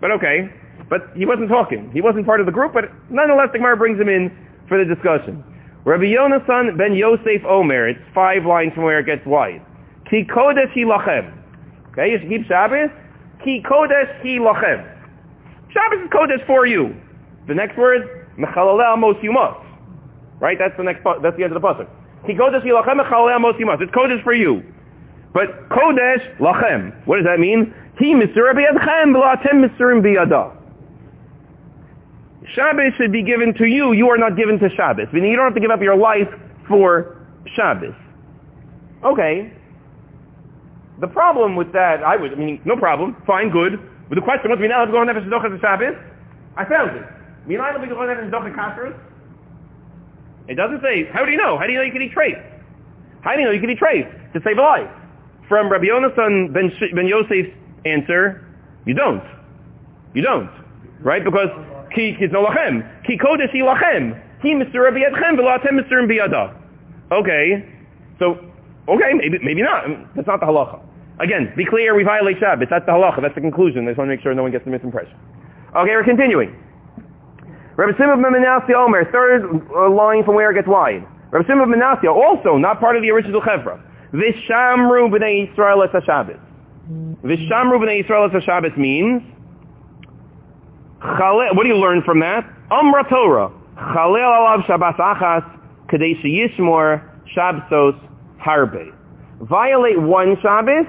[0.00, 0.48] But okay.
[0.88, 1.90] But he wasn't talking.
[1.92, 4.32] He wasn't part of the group, but nonetheless the Gemara brings him in
[4.68, 5.44] for the discussion.
[5.84, 7.88] Rabbi Yonasan ben Yosef Omer.
[7.88, 9.64] It's five lines from where it gets wide.
[10.10, 11.32] Ki kodesh hi lachem.
[11.92, 12.90] Okay, you should keep Shabbos.
[13.44, 14.84] Ki kodesh hi lachem.
[15.72, 16.96] Shabbos is kodesh for you.
[17.46, 19.64] The next word, mechalalel mos yumas.
[20.40, 20.58] Right?
[20.58, 21.02] That's the next.
[21.22, 21.88] That's the end of the pasuk.
[22.26, 23.80] Ki kodesh hi lachem mechalalel mos yumas.
[23.80, 24.62] It's kodesh for you.
[25.32, 27.06] But kodesh lachem.
[27.06, 27.74] What does that mean?
[27.98, 30.57] He misur biyadchem v'latem misurim biyada.
[32.54, 33.92] Shabbos should be given to you.
[33.92, 35.08] You are not given to Shabbos.
[35.12, 36.28] Meaning you don't have to give up your life
[36.66, 37.16] for
[37.54, 37.94] Shabbos.
[39.04, 39.52] Okay.
[41.00, 43.16] The problem with that, I would, I mean, no problem.
[43.26, 43.78] Fine, good.
[44.08, 45.94] But the question was, we now have to go on Nefesh Dochas Shabbos?
[46.56, 47.06] I found it.
[47.46, 48.98] We now have to go on Nefesh Docha?
[50.48, 51.58] It doesn't say, how do you know?
[51.58, 52.38] How do you know you can eat trace?
[53.20, 54.90] How do you know you can eat trace to save a life?
[55.48, 58.44] From Rabbi Yonasan ben, ben Yosef's answer,
[58.86, 59.22] you don't.
[60.14, 60.50] You don't.
[61.00, 61.22] Right?
[61.22, 61.50] Because
[61.94, 63.04] ki no lachem.
[63.04, 64.20] Ki kodesh hi lachem.
[64.42, 66.54] Hi misur biyadchem v'latem misur biyada.
[67.10, 67.64] Okay.
[68.18, 68.36] So,
[68.88, 69.84] okay, maybe, maybe not.
[70.14, 70.80] That's not the halacha.
[71.20, 72.68] Again, be clear, we violate Shabbos.
[72.70, 73.22] That's the halacha.
[73.22, 73.86] That's the conclusion.
[73.86, 75.14] I just want to make sure no one gets the misimpression.
[75.76, 76.54] Okay, we're continuing.
[77.76, 81.06] Rabbi Simon Menasya Omer, third uh, line from where it gets wide.
[81.30, 83.80] Rabbi Simon Menasya, also not part of the original Chevra.
[84.12, 86.36] Vishamru b'nei Yisrael es Shabbos.
[87.22, 89.22] Vishamru b'nei Yisrael es Shabbos means,
[91.00, 92.44] what do you learn from that?
[92.70, 93.50] Amra Torah.
[93.76, 95.44] Chalel alav Shabbos achas,
[95.88, 97.02] kadei yishmor
[97.34, 97.98] Shabbosos
[98.40, 98.92] harbe.
[99.42, 100.86] Violate one Shabbos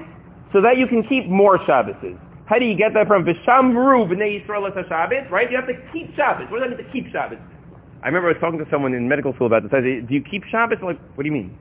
[0.52, 2.18] so that you can keep more Shabbases.
[2.46, 5.30] How do you get that from Vishamru b'nei Yisrael es Shabbos?
[5.30, 5.50] Right?
[5.50, 6.50] You have to keep Shabbos.
[6.50, 7.38] What does that mean to keep Shabbos?
[8.02, 9.70] I remember I was talking to someone in medical school about this.
[9.72, 10.78] I said, do you keep Shabbos?
[10.82, 11.56] Like, what do you mean?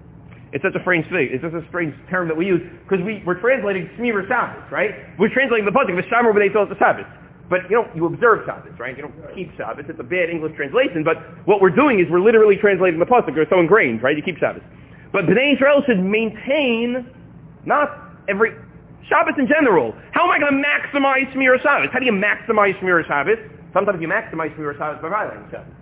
[0.51, 1.29] It's such a strange thing.
[1.29, 4.95] It's just a strange term that we use because we, we're translating Shmir Shabbos, right?
[5.19, 7.05] We're translating the pasuk Vishamru b'nei Yisrael es Shabbos.
[7.49, 8.95] But you know, you observe Shabbos, right?
[8.95, 9.85] You don't keep Shabbos.
[9.89, 11.03] It's a bad English translation.
[11.03, 13.33] But what we're doing is we're literally translating the pasuk.
[13.33, 14.15] They're so ingrained, right?
[14.15, 14.61] You keep Shabbos.
[15.11, 17.09] But Bnei Israel should maintain
[17.65, 17.89] not
[18.29, 18.53] every
[19.09, 19.95] Shabbos in general.
[20.11, 21.89] How am I going to maximize Shmir Shabbos?
[21.91, 23.39] How do you maximize Shmir Shabbos?
[23.73, 25.73] Sometimes you maximize Shmir Shabbos by violating Shabbos.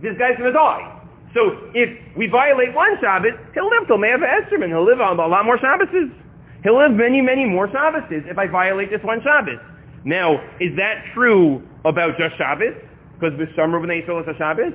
[0.00, 0.92] This guy's going to die.
[1.34, 5.26] So if we violate one Shabbos, he'll live till Me'av Esrim, he'll live on a
[5.26, 6.14] lot more Shabboses.
[6.62, 9.58] He'll live many, many more Shabboses if I violate this one Shabbos.
[10.06, 12.78] Now, is that true about just Shabbos?
[13.18, 14.72] Because Vishamru b'nei Yisrael is a Shabbos?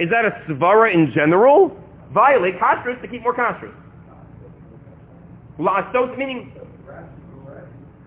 [0.00, 1.70] Is that a svara in general?
[2.12, 3.72] Violate kashrus to keep more kashrus.
[5.60, 6.50] La'asot, meaning,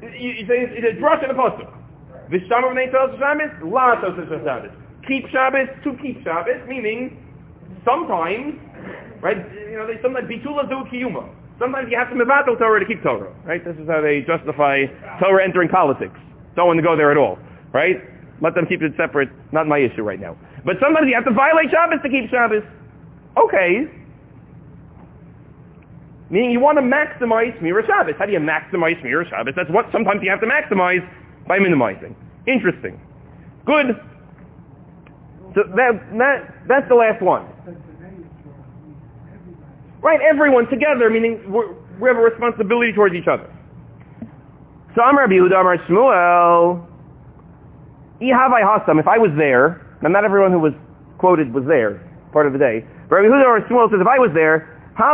[0.01, 1.71] it's a drush in the pasuk.
[2.29, 3.63] Vishamru b'nei Yisrael is Shabbos?
[3.63, 4.71] La'asot is a Shabbos.
[5.07, 7.23] Keep Shabbos to keep Shabbos, meaning
[7.85, 8.55] sometimes,
[9.21, 11.29] right, you know, they sometimes bitula do kiyuma.
[11.59, 13.63] Sometimes you have to mevatel Torah to keep Torah, right?
[13.63, 14.83] This is how they justify
[15.21, 16.19] Torah entering politics.
[16.57, 17.37] Don't want to go there at all,
[17.71, 18.01] right?
[18.41, 19.29] Let them keep it separate.
[19.53, 20.35] Not my issue right now.
[20.65, 22.63] But sometimes you have to violate Shabbos to keep Shabbos.
[23.37, 23.85] Okay.
[26.29, 28.15] Meaning you want to maximize Shmira Shabbos.
[28.17, 29.53] How do you maximize Shmira Shabbos?
[29.55, 31.07] That's what sometimes you have to maximize
[31.47, 32.15] by minimizing.
[32.47, 32.99] Interesting.
[33.65, 33.95] Good.
[35.53, 37.45] So that, that, that's the last one.
[40.01, 41.53] Right, everyone together, meaning
[41.99, 43.49] we have a responsibility towards each other.
[45.03, 46.85] Amar Rabbi Yehuda Amar Shmuel.
[48.19, 50.73] If I was there, now not everyone who was
[51.17, 51.99] quoted was there,
[52.33, 54.73] part of the day, but Rabbi Huda or Shmuel says, if I was there.
[54.99, 55.13] I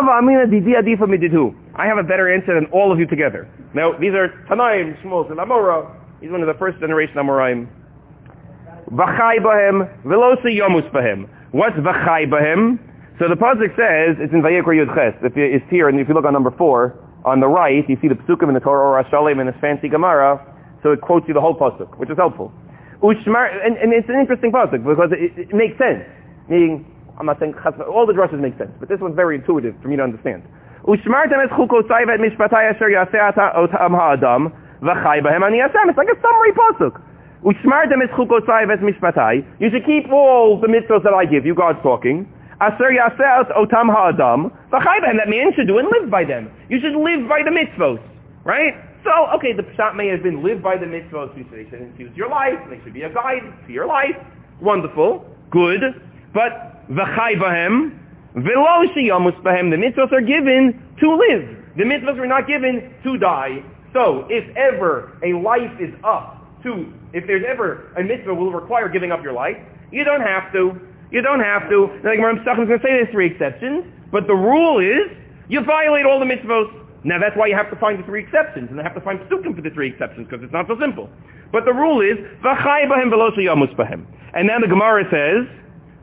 [1.88, 3.48] have a better answer than all of you together.
[3.74, 5.88] Now, these are Tanaim, Shmuel, and Amora.
[6.22, 7.68] He's one of the first generation Amoraim.
[8.92, 10.90] V'chai bahem, velosi yomus.
[11.52, 12.80] What's v'chai bahem?
[13.20, 15.14] So the pasuk says, it's in Vayikra Yud Ches.
[15.22, 18.08] If it's here, and if you look on number four, on the right, you see
[18.08, 20.40] the psukim in the Torah or Ashalim in this fancy Gemara,
[20.84, 22.52] so it quotes you the whole pasuk, which is helpful.
[23.02, 26.04] Ushmar, and, and it's an interesting pasuk because it, it, makes sense.
[26.48, 26.86] Meaning,
[27.20, 27.56] I'm not saying
[27.88, 30.44] all the drushes make sense, but this one's very intuitive for me to understand.
[30.84, 31.28] It's like
[36.12, 36.52] a summary
[38.84, 39.46] mishpatai.
[39.60, 41.56] You should keep all the mitzvahs that I give you.
[41.56, 42.28] God's talking.
[42.64, 45.18] Asher yaseh otam ha'adam v'chai bahem.
[45.18, 46.50] That man should do and live by them.
[46.70, 48.02] You should live by the mitzvahs,
[48.46, 48.74] right?
[49.04, 50.86] So, okay, the pshat may have been live by the.
[50.88, 52.60] We say should infuse your life.
[52.70, 54.16] They should be a guide to your life.
[54.62, 55.82] Wonderful, good,
[56.34, 58.00] but v'chai bahem
[58.36, 59.70] v'lo shiyamus bahem.
[59.70, 61.58] The mitzvahs are given to live.
[61.76, 63.62] The mitzvahs are not given to die.
[63.92, 68.88] So, if ever a life is up to, if there's ever a mitzvah will require
[68.88, 69.58] giving up your life,
[69.92, 70.80] you don't have to.
[71.14, 71.94] You don't have to.
[72.04, 75.14] Like Maram Stachman is going to say there's three exceptions, but the rule is
[75.48, 76.74] you violate all the mitzvot.
[77.06, 79.20] Now that's why you have to find the three exceptions, and they have to find
[79.30, 81.10] psukim for the three exceptions, because it's not so simple.
[81.52, 84.08] But the rule is, v'chai bahem yamus bahem.
[84.34, 85.46] And then the Gemara says,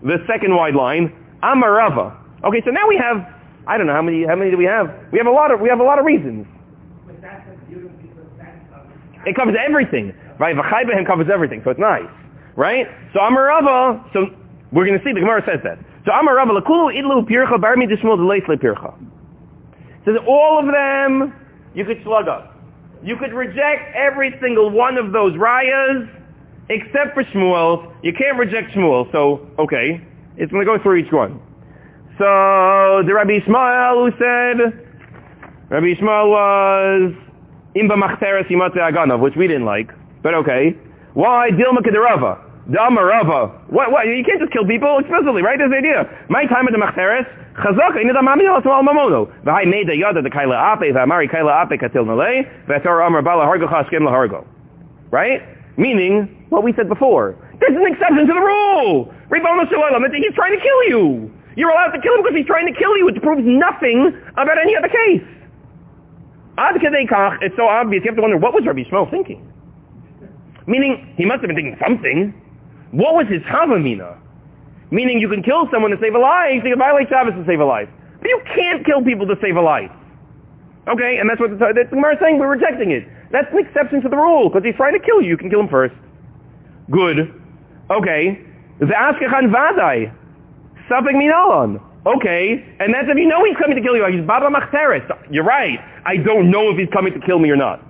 [0.03, 1.11] the second wide line,
[1.43, 2.17] amarava.
[2.45, 3.27] Okay, so now we have,
[3.67, 4.95] I don't know, how many, how many do we have?
[5.11, 6.47] We have a lot of, we have a lot of reasons.
[9.27, 10.55] It covers everything, right?
[10.55, 12.09] Bahem covers everything, so it's nice,
[12.55, 12.87] right?
[13.13, 14.27] So amarava, so
[14.73, 15.79] we're going to see, the Gemara says that.
[16.05, 18.95] So amarava, lakulu idlu pircha barmi dishmul deleisle pircha.
[20.05, 21.35] Says all of them
[21.75, 22.57] you could slug up.
[23.03, 26.09] You could reject every single one of those rayas
[26.69, 27.93] except for Shmuel.
[28.03, 29.11] You can't reject Shmuel.
[29.13, 30.01] So, okay,
[30.37, 31.41] it's going to go through each one.
[32.19, 34.87] So the Rabbi Ishmael who said,
[35.71, 37.15] Rabbi Ishmael was
[37.75, 39.91] Imba Machteres Yimatze Aganov, which we didn't like,
[40.23, 40.77] but okay.
[41.15, 42.50] Why Dilma Kedarava?
[42.69, 43.49] Dama Rava.
[43.69, 44.07] What, what?
[44.07, 45.59] You can't just kill people explicitly, right?
[45.59, 46.05] The idea.
[46.29, 47.25] My time at the Machteres,
[47.57, 49.33] Chazak, ina da mami al mamono.
[49.43, 53.67] V'hai meda yada the kaila ape, v'amari kaila ape katil nalei, v'atar amar bala hargo
[53.69, 54.47] chaskim lahargo.
[55.11, 55.43] Right?
[55.77, 57.37] Meaning, what we said before.
[57.59, 59.13] There's an exception to the rule.
[59.31, 61.31] Ribono shalom, he's trying to kill you.
[61.57, 64.59] You're allowed to kill him because he's trying to kill you, which proves nothing about
[64.59, 65.23] any other case.
[66.59, 69.47] Ad it's so obvious, you have to wonder, what was Rabbi Shmuel thinking?
[70.67, 72.35] Meaning, he must have been thinking something.
[72.91, 74.19] What was his Havamina?
[74.91, 77.61] Meaning you can kill someone to save a life, you can violate Shabbos to save
[77.61, 77.89] a life.
[78.21, 79.91] But you can't kill people to save a life.
[80.89, 83.07] Okay, and that's what the, that's the Gemara is saying, we're rejecting it.
[83.31, 85.61] That's an exception to the rule, because he's trying to kill you, you can kill
[85.61, 85.95] him first.
[86.91, 87.31] Good.
[87.91, 88.43] Okay.
[88.81, 90.13] The Askechan Vadai.
[90.91, 91.81] Safek Minalon.
[92.07, 94.05] Okay, and that's if you know he's coming to kill you.
[94.11, 95.07] He's Baba Machteres.
[95.31, 95.79] You're right.
[96.07, 97.85] I don't know if he's coming to kill me or not.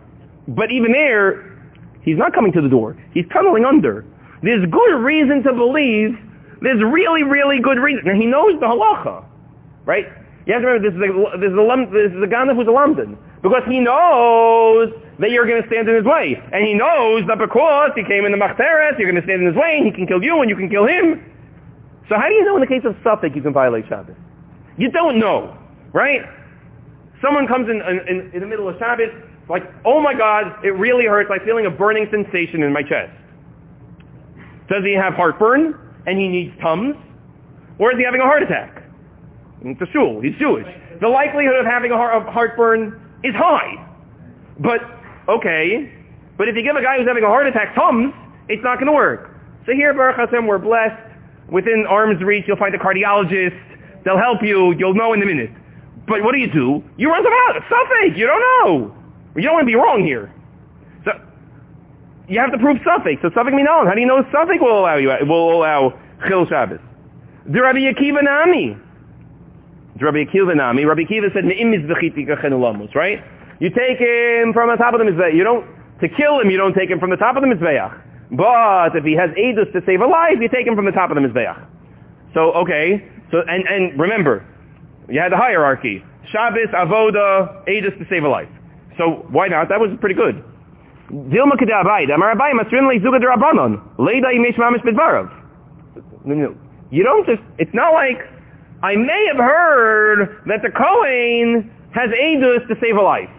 [0.48, 1.56] But even there,
[2.02, 2.96] he's not coming to the door.
[3.14, 4.04] He's tunneling under.
[4.42, 6.18] There's good reason to believe
[6.62, 8.05] there's really, really good reason.
[8.05, 9.24] Now he knows the halacha,
[9.85, 10.07] right?
[10.46, 12.70] You have to remember this is a, this is a, this is a who's a
[12.70, 13.18] London.
[13.42, 16.37] Because he knows that you're going to stand in his way.
[16.53, 19.48] And he knows that because he came in the Machteres, you're going to stand in
[19.48, 21.24] his way, and he can kill you, and you can kill him.
[22.09, 24.16] So how do you know in the case of Suffolk you can violate Shabbos?
[24.76, 25.57] You don't know,
[25.92, 26.20] right?
[27.22, 29.09] Someone comes in, in, in the middle of Shabbos,
[29.48, 31.31] like, oh my God, it really hurts.
[31.33, 33.12] I'm feeling a burning sensation in my chest.
[34.70, 35.74] Does he have heartburn?
[36.06, 36.96] and he needs Tums?
[37.78, 38.83] Or is he having a heart attack?
[39.62, 40.20] It's a shul.
[40.20, 40.66] He's Jewish.
[41.00, 43.87] The likelihood of having a heart, of heartburn is high.
[44.59, 44.80] But,
[45.28, 45.92] okay.
[46.37, 48.12] But if you give a guy who's having a heart attack Tums,
[48.48, 49.37] it's not going to work.
[49.66, 51.00] So here, Baruch Hashem, we're blessed.
[51.48, 53.59] Within arm's reach, you'll find a cardiologist.
[54.04, 54.72] They'll help you.
[54.78, 55.50] You'll know in a minute.
[56.06, 56.83] But what do you do?
[56.96, 57.62] You run some out.
[57.68, 58.16] Suffix.
[58.16, 58.96] You don't know.
[59.37, 60.33] You don't want to be wrong here
[62.30, 63.20] you have to prove suffix.
[63.22, 63.90] So suffix minon.
[63.90, 66.78] How do you know suffix will allow you will allow chil Shabbos?
[67.44, 68.78] The Rabbi Akiva Nami.
[69.98, 70.84] The Rabbi Akiva Nami.
[70.84, 73.18] Rabbi Akiva said ne'im mizbechitika right?
[73.58, 75.34] You take him from the top of the mizbeach.
[75.34, 75.66] You don't
[76.00, 76.50] to kill him.
[76.50, 78.00] You don't take him from the top of the mizbeach.
[78.30, 81.10] But if he has edus to save a life, you take him from the top
[81.10, 81.66] of the mizbeach.
[82.32, 83.10] So okay.
[83.32, 84.46] So and and remember,
[85.08, 88.48] you had the hierarchy: Shabbos, avoda, edus to save a life.
[88.98, 89.68] So why not?
[89.68, 90.44] That was pretty good.
[91.10, 95.28] Dilma kedabai, amar abai masrin le zuga drabanon, leida mamish bidvarav.
[96.90, 98.18] You don't just, it's not like,
[98.82, 103.30] I may have heard that the Kohen has edus to save a life.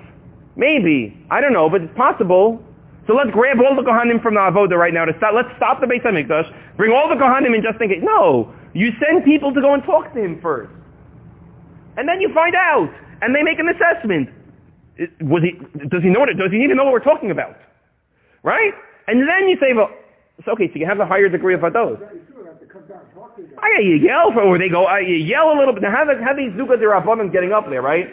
[0.55, 1.17] Maybe.
[1.31, 2.61] I don't know, but it's possible.
[3.07, 5.33] So let's grab all the Kohanim from the Avoda right now to stop.
[5.33, 6.77] Let's stop the Beis Hamikdash.
[6.77, 8.03] Bring all the Kohanim in just think, case.
[8.03, 10.71] No, you send people to go and talk to him first,
[11.97, 14.29] and then you find out, and they make an assessment.
[15.21, 15.51] Was he?
[15.87, 16.29] Does he know what?
[16.29, 17.55] It, does he even know what we're talking about?
[18.43, 18.73] Right?
[19.07, 19.89] And then you say, well,
[20.37, 20.69] it's okay.
[20.73, 21.61] So you have a higher degree of.
[21.61, 21.71] Very
[23.57, 25.83] I you yell for, or they go, I, you yell a little bit.
[25.83, 28.07] Now have, have these Zuga Dirabanan getting up there, right?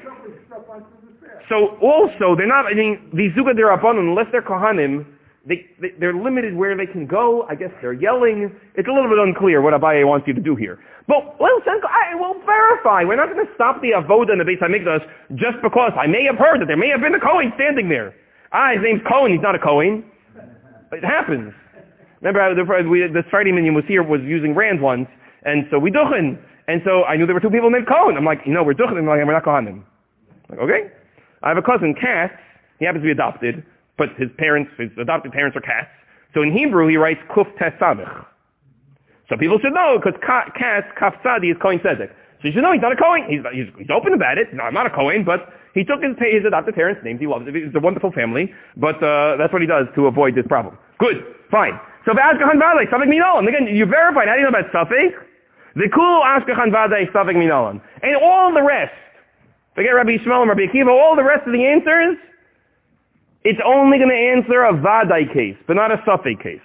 [1.48, 5.06] So also, they're not, I mean, these Zuga Dirabanan, unless they're Kohanim,
[5.46, 7.44] they, they, they're limited where they can go.
[7.48, 8.54] I guess they're yelling.
[8.74, 10.78] It's a little bit unclear what Abaye wants you to do here.
[11.06, 13.04] But, well, I will verify.
[13.04, 16.24] We're not going to stop the Avoda in the Beis HaMikdash just because I may
[16.24, 18.14] have heard that there may have been a Cohen standing there.
[18.52, 19.32] Ah, his name's Cohen.
[19.32, 20.04] He's not a Cohen.
[20.92, 21.52] It happens.
[22.20, 25.08] Remember, the, we, the Friday minyan was here, was using Rand once,
[25.44, 26.38] and so we duchen.
[26.66, 28.16] And so I knew there were two people named Cohen.
[28.16, 28.98] I'm like, you know, we're duchen.
[28.98, 29.82] I'm like, we're not Kohanim.
[30.50, 30.90] Like, okay.
[31.42, 32.30] I have a cousin, Cass.
[32.78, 33.64] He happens to be adopted,
[33.98, 35.86] but his parents, his adopted parents are Cass.
[36.34, 38.24] So in Hebrew, he writes Kuf Tes Samich.
[39.28, 42.08] So people should know, because Cass, Kaf Tzadi, is Kohen Tzedek.
[42.40, 43.26] So you should know he's not a Kohen.
[43.28, 44.54] He's, he's, he's open about it.
[44.54, 47.20] No, I'm not a Kohen, but he took his, his adopted parents' names.
[47.20, 47.54] He loves it.
[47.54, 50.78] It's a wonderful family, but uh, that's what he does to avoid this problem.
[50.98, 51.22] Good.
[51.50, 51.78] Fine.
[52.06, 53.48] So Ashkahan Vadai, Safek Minalan.
[53.48, 54.28] Again, you verified.
[54.28, 55.12] How do you know about Safek?
[55.76, 57.82] The cool Ashkahan Vadai, Safek Minalan.
[58.02, 58.94] And all the rest,
[59.74, 62.16] forget Rabbi Shmuel and Rabbi Akiva, all the rest of the answers,
[63.48, 66.60] it's only going to answer a Vadai case, but not a Safek case.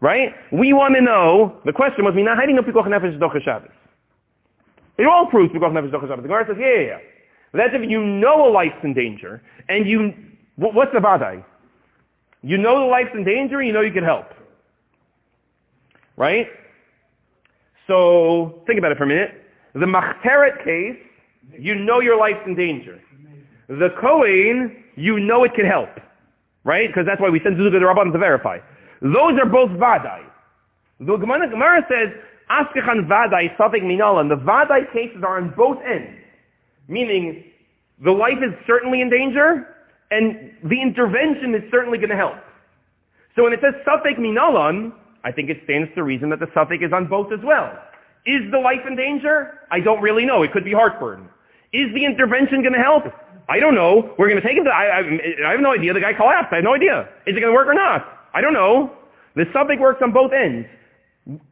[0.00, 0.32] Right?
[0.50, 3.70] We want to know, the question was, Mina hiding a Pikuach Nefesh Docha Shabbos.
[4.96, 6.22] It all proves Pikuach Nefesh Docha Shabbos.
[6.22, 6.98] The Gemara says, yeah, yeah, yeah.
[7.52, 10.14] That's if you know a life's in danger, and you,
[10.56, 11.44] what's the Vadai?
[12.40, 14.26] You know the life's in danger, you know you can help.
[16.16, 16.46] Right?
[17.86, 19.32] So, think about it for a minute.
[19.74, 20.98] The Machteret case,
[21.58, 23.00] you know your life's in danger.
[23.68, 25.90] The Kohen, you know it can help.
[26.64, 26.88] Right?
[26.88, 28.58] Because that's why we send Zuzuka the Rabban to verify.
[29.00, 30.22] Those are both Vadai.
[31.00, 32.14] The Gemara, says,
[32.50, 36.18] Askechan Vadai, Safik Minal, and the Vadai cases are on both ends.
[36.86, 37.44] Meaning,
[38.04, 39.66] the life is certainly in danger,
[40.10, 42.36] and the intervention is certainly going to help.
[43.34, 44.92] So when it says Safek Minalan,
[45.24, 47.72] I think it stands to reason that the Safek is on both as well.
[48.26, 49.58] Is the life in danger?
[49.70, 50.42] I don't really know.
[50.42, 51.28] It could be heartburn.
[51.72, 53.04] Is the intervention going to help?
[53.48, 54.14] I don't know.
[54.18, 55.92] We're going to take him to, I, I, I have no idea.
[55.92, 56.52] The guy collapsed.
[56.52, 57.08] I have no idea.
[57.26, 58.06] Is it going to work or not?
[58.34, 58.92] I don't know.
[59.34, 60.66] The Safek works on both ends.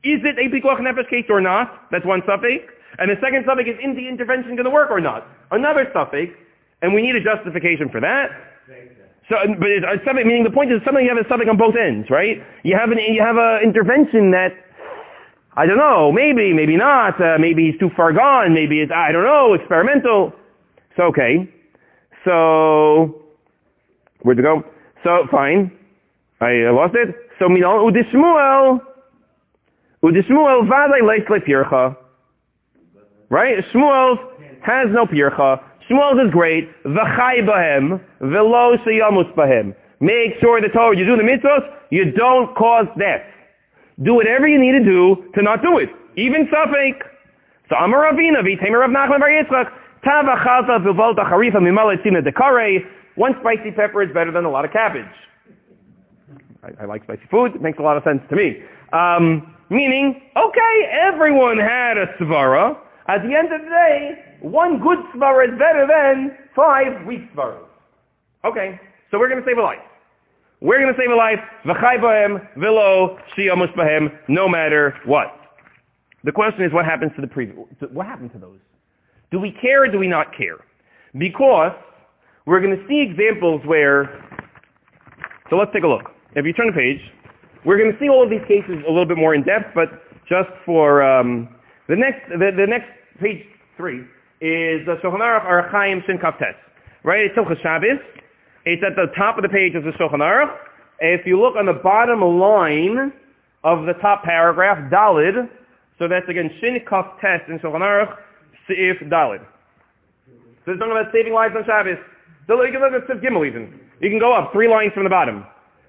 [0.03, 1.90] Is it a Pikuach Nefesh case or not?
[1.90, 2.66] That's one Safek.
[2.98, 5.26] And the second Safek is, is the intervention going to work or not?
[5.50, 6.33] Another Safek.
[6.83, 8.31] And we need a justification for that.
[9.31, 11.57] So, but it's a suffix, meaning the point is something you have a suffix on
[11.57, 12.42] both ends, right?
[12.64, 14.53] You have an you have a intervention that
[15.57, 19.12] I don't know, maybe, maybe not, uh, maybe he's too far gone, maybe it's I
[19.12, 20.33] don't know, experimental.
[20.96, 21.48] So okay,
[22.25, 23.23] so
[24.23, 24.65] where'd it go?
[25.05, 25.73] So fine,
[26.41, 27.15] I lost it.
[27.39, 28.81] So minal udishmuel,
[30.03, 31.97] udishmuel vaday leis lepircha,
[33.31, 33.65] right?
[33.73, 34.19] Shmuel
[34.63, 35.63] has no pircha.
[35.89, 36.69] Shmuel is great.
[36.85, 39.75] V'chai bahem, v'lo sheyamus bahem.
[40.01, 43.23] Make sure the Torah, you do the mitzvahs, you don't cause death.
[44.03, 45.91] Do whatever you need to do to not do it.
[46.17, 47.07] Even suffix.
[47.69, 49.71] So Amar Ravina, v'tamer Rav Nachman Bar Yitzchak,
[50.05, 52.85] tava chalta v'volta charifa mimalet sina dekare.
[53.17, 55.05] One spicy pepper is better than a lot of cabbage.
[56.63, 57.55] I, I like spicy food.
[57.55, 58.63] It makes a lot of sense to me.
[58.93, 62.77] Um, meaning, okay, everyone had a svara.
[63.09, 67.67] At the end of the day, one good svara is better than five weak svaras.
[68.45, 69.79] Okay, so we're going to save a life.
[70.61, 75.37] We're going to save a life, v'chai bahem, v'lo, shiyamus bahem, no matter what.
[76.25, 77.57] The question is, what happens to the previous?
[77.93, 78.59] What happened to those?
[79.31, 80.59] Do we care or do we not care?
[81.16, 81.73] Because
[82.47, 84.25] we're going to see examples where.
[85.49, 86.11] So let's take a look.
[86.35, 87.01] If you turn the page,
[87.64, 89.88] we're going to see all of these cases a little bit more in depth, but
[90.29, 91.49] just for um,
[91.88, 92.88] the next, the, the next
[93.21, 93.45] page
[93.77, 94.01] three
[94.40, 96.55] is the Shulchan Aruch Orach Chaim Shin Kaftes.
[97.03, 97.27] Right?
[97.27, 97.99] It's Hilchas Shabbos.
[98.64, 100.55] It's at the top of the page of the Shulchan Aruch.
[101.01, 103.12] If you look on the bottom line
[103.64, 105.49] of the top paragraph, Dalid,
[105.99, 108.16] so that's again Shin Kaftes in Shulchan Aruch,
[108.69, 109.45] Seif Dalid.
[110.65, 111.99] So it's talking about saving lives on Shabbos.
[112.47, 113.81] So you can look at Gimel even.
[114.01, 115.47] You can go up three lines from the bottom.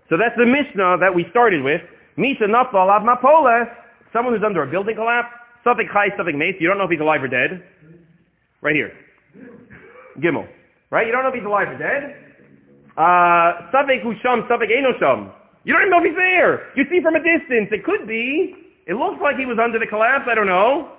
[0.10, 1.82] So that's the Mishnah that we started with.
[2.18, 3.68] Misa Nafal Av Mapoles,
[4.14, 5.32] someone who's under a building collapse,
[5.64, 6.56] something high, something mace.
[6.60, 7.64] You don't know if he's alive or dead.
[8.62, 8.92] Right here.
[10.20, 10.48] Gimel.
[10.90, 11.08] Right?
[11.08, 12.16] You don't know if he's alive or dead.
[12.98, 15.32] Uh, Savik Husham, Savik Enosham.
[15.64, 16.68] You don't even know if he's there.
[16.76, 17.70] You see from a distance.
[17.72, 18.56] It could be.
[18.88, 20.28] It looks like he was under the collapse.
[20.30, 20.92] I don't know.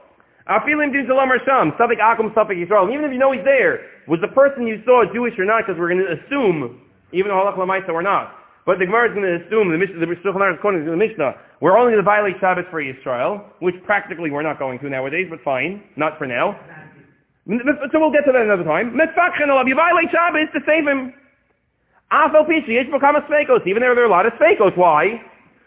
[0.49, 1.73] Afilim din salam sham.
[1.79, 2.93] Savik Akum, Savik Yisrael.
[2.93, 5.67] Even if you know he's there, was the person you saw Jewish or not?
[5.67, 6.81] Because we're going to assume,
[7.13, 8.35] even though halach lamaisa or not.
[8.65, 11.93] But the Gemara is going to assume, the Mishnah, the Shulchan the Mishnah, we're only
[11.95, 15.83] going to violate Shabbos for Israel, which practically we're not going to nowadays, but fine,
[15.97, 16.55] not for now.
[17.47, 18.95] So we'll get to that another time.
[18.95, 21.13] You violate Shabbos to save him.
[22.13, 23.67] Afal Pishi, a Svekos.
[23.67, 24.77] Even though there are a lot of Svekos.
[24.77, 25.21] Why?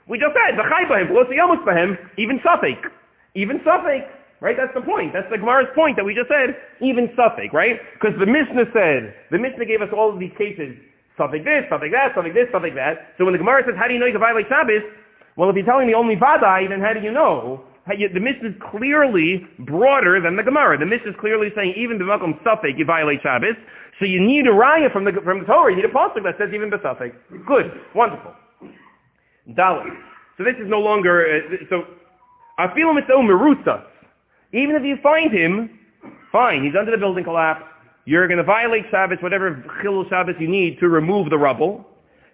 [0.08, 1.28] We just said, B'chai B'hem, V'los
[1.66, 2.80] B'hem, even Safek.
[3.36, 4.08] Even Safek.
[4.46, 4.54] Right?
[4.54, 5.10] That's the point.
[5.10, 6.54] That's the Gemara's point that we just said.
[6.78, 7.82] Even Safek, right?
[7.98, 10.78] Because the Mishnah said, the Mishnah gave us all of these cases.
[11.18, 13.18] Something this, something that, something this, something that.
[13.18, 14.86] So when the Gemara says, how do you know you can violate Shabbos?
[15.34, 17.66] Well, if you're telling me only Vadai, then how do you know?
[17.90, 20.78] The Mishnah is clearly broader than the Gemara.
[20.78, 23.58] The Mishnah is clearly saying even the B'makom Safek, you violate Shabbos.
[23.98, 25.74] So you need a raya from the, from the Torah.
[25.74, 27.18] You need a pasuk that says even B'Safek.
[27.50, 27.74] Good.
[27.98, 28.30] Wonderful.
[29.58, 29.90] Dalit.
[30.38, 31.90] So this is no longer, uh, so,
[32.62, 33.95] Afilu Mitzvah Merusa.
[34.56, 35.70] Even if you find him,
[36.32, 37.66] fine, he's under the building collapse.
[38.06, 41.86] You're going to violate Shabbos, whatever chilul Shabbos you need to remove the rubble.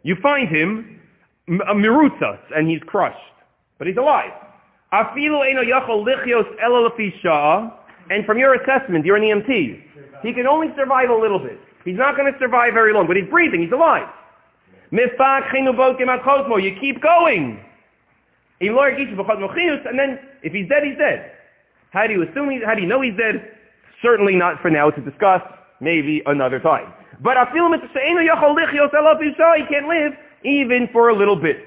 [0.04, 1.00] You find him,
[1.48, 3.18] a mirutzas, and he's crushed.
[3.80, 4.32] But he's alive.
[4.94, 6.92] Afilu eno yachol lichios ela
[8.12, 9.82] And from your assessment, you're an EMT.
[10.22, 11.60] He can only survive a little bit.
[11.84, 13.64] He's not going to survive very long, but he's breathing.
[13.64, 14.08] He's alive.
[14.92, 15.10] You
[16.80, 17.60] keep going.
[18.60, 21.32] And then, if he's dead, he's dead.
[21.92, 23.52] How do you assume he's, how do you know he's dead?
[24.02, 25.42] Certainly not for now to discuss,
[25.80, 26.92] maybe another time.
[27.22, 27.78] But I feel he
[29.70, 30.14] can't live
[30.44, 31.58] even for a little bit.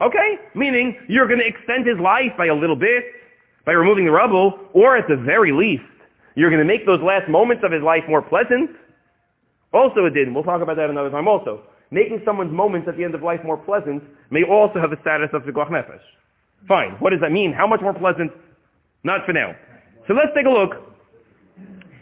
[0.00, 0.38] Okay?
[0.54, 3.04] Meaning, you're going to extend his life by a little bit,
[3.66, 5.82] by removing the rubble, or at the very least,
[6.36, 8.70] you're going to make those last moments of his life more pleasant.
[9.72, 10.32] Also a din.
[10.32, 11.62] We'll talk about that another time also.
[11.90, 15.30] Making someone's moments at the end of life more pleasant may also have the status
[15.32, 16.00] of the nefesh.
[16.68, 16.92] Fine.
[17.00, 17.52] What does that mean?
[17.52, 18.30] How much more pleasant?
[19.02, 19.54] Not for now.
[20.10, 20.74] So let's take a look.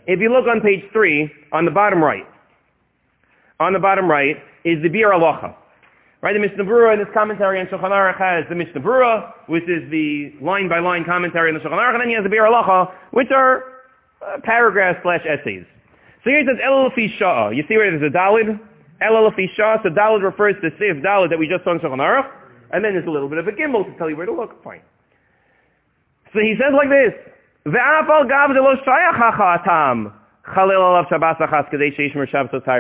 [0.07, 2.25] If you look on page three, on the bottom right,
[3.61, 4.35] on the bottom right
[4.65, 5.55] is the Biur Halacha.
[6.23, 9.65] Right, the Mishnah Berurah in this commentary on Shulchan Aruch has the Mishnah Berurah, which
[9.65, 12.95] is the line-by-line commentary on the Shulchan Aruch, and then he has the Biur Halacha,
[13.11, 13.85] which are
[14.25, 15.67] uh, paragraphs slash essays.
[16.25, 16.89] So here it says El
[17.19, 17.51] Shah.
[17.51, 18.59] You see where there's a Dalid?
[19.03, 19.83] El Shah.
[19.83, 22.33] So Dalid refers to the Sif Dalid that we just saw in Shulchan Aruch,
[22.73, 24.65] and then there's a little bit of a gimbal to tell you where to look.
[24.65, 24.81] Fine.
[26.33, 27.13] So he says like this.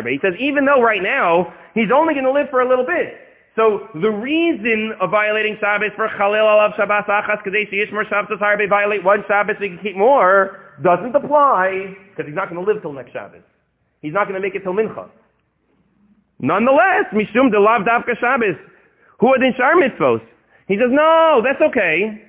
[0.08, 3.14] He says even though right now he's only going to live for a little bit.
[3.56, 9.04] So the reason of violating Shabbos for Chalil alav shabbos achas kadei sheishmer shabbos violate
[9.04, 12.80] one Shabbos so he can keep more doesn't apply because he's not going to live
[12.82, 13.42] till next Shabbos.
[14.00, 15.10] He's not going to make it till Mincha.
[16.38, 18.56] Nonetheless, mishum de lav davka Shabbos.
[19.18, 20.22] Who are the shar mitzvos?
[20.68, 22.22] He says, no, that's okay.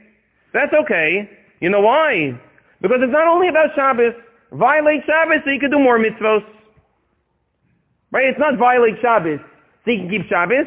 [0.53, 1.29] That's okay.
[1.59, 2.39] You know why?
[2.81, 4.13] Because it's not only about Shabbos.
[4.51, 6.43] Violate Shabbos so you can do more mitzvos.
[8.11, 8.25] Right?
[8.25, 9.39] It's not violate Shabbos
[9.85, 10.65] so you can keep Shabbos.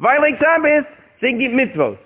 [0.00, 0.84] Violate Shabbos
[1.20, 1.98] so you can keep mitzvos.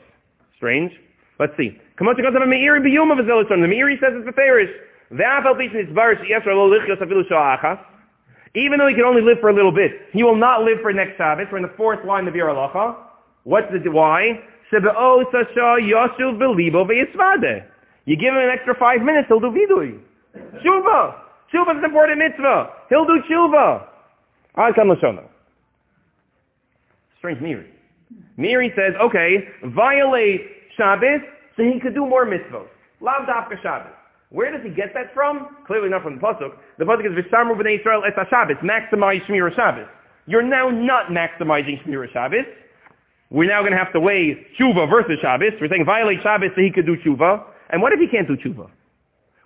[0.56, 0.92] Strange.
[1.38, 1.78] Let's see.
[1.98, 4.70] The Meiri says it's the Farish.
[8.56, 10.92] Even though he can only live for a little bit, he will not live for
[10.92, 11.46] next Shabbos.
[11.52, 12.50] We're in the fourth line of Yer
[13.44, 14.40] What's the why?
[18.06, 19.98] You give him an extra five minutes, he'll do vidui.
[20.36, 21.14] Tshuva.
[21.52, 22.70] Tshuva is an important mitzvah.
[22.88, 23.86] He'll do tshuva.
[24.56, 25.24] Ad kan lashona.
[27.18, 27.66] Strange Meiri.
[28.38, 30.42] Meiri says, okay, violate
[30.76, 31.20] Shabbos
[31.56, 32.68] so he could do more mitzvahs.
[33.00, 33.92] Lav dafka Shabbos.
[34.30, 35.56] Where does he get that from?
[35.66, 36.52] Clearly not from the pasuk.
[36.78, 38.56] The pasuk is Vishamru b'nei Israel et Shabbos.
[38.62, 39.86] Maximize Shmir Shabbos.
[40.26, 42.44] You're now not maximizing Shmir Shabbos.
[43.30, 45.52] We're now going to have to weigh tshuva versus Shabbos.
[45.60, 47.44] We're saying violate Shabbos so he could do tshuva.
[47.70, 48.70] And what if he can't do tshuva?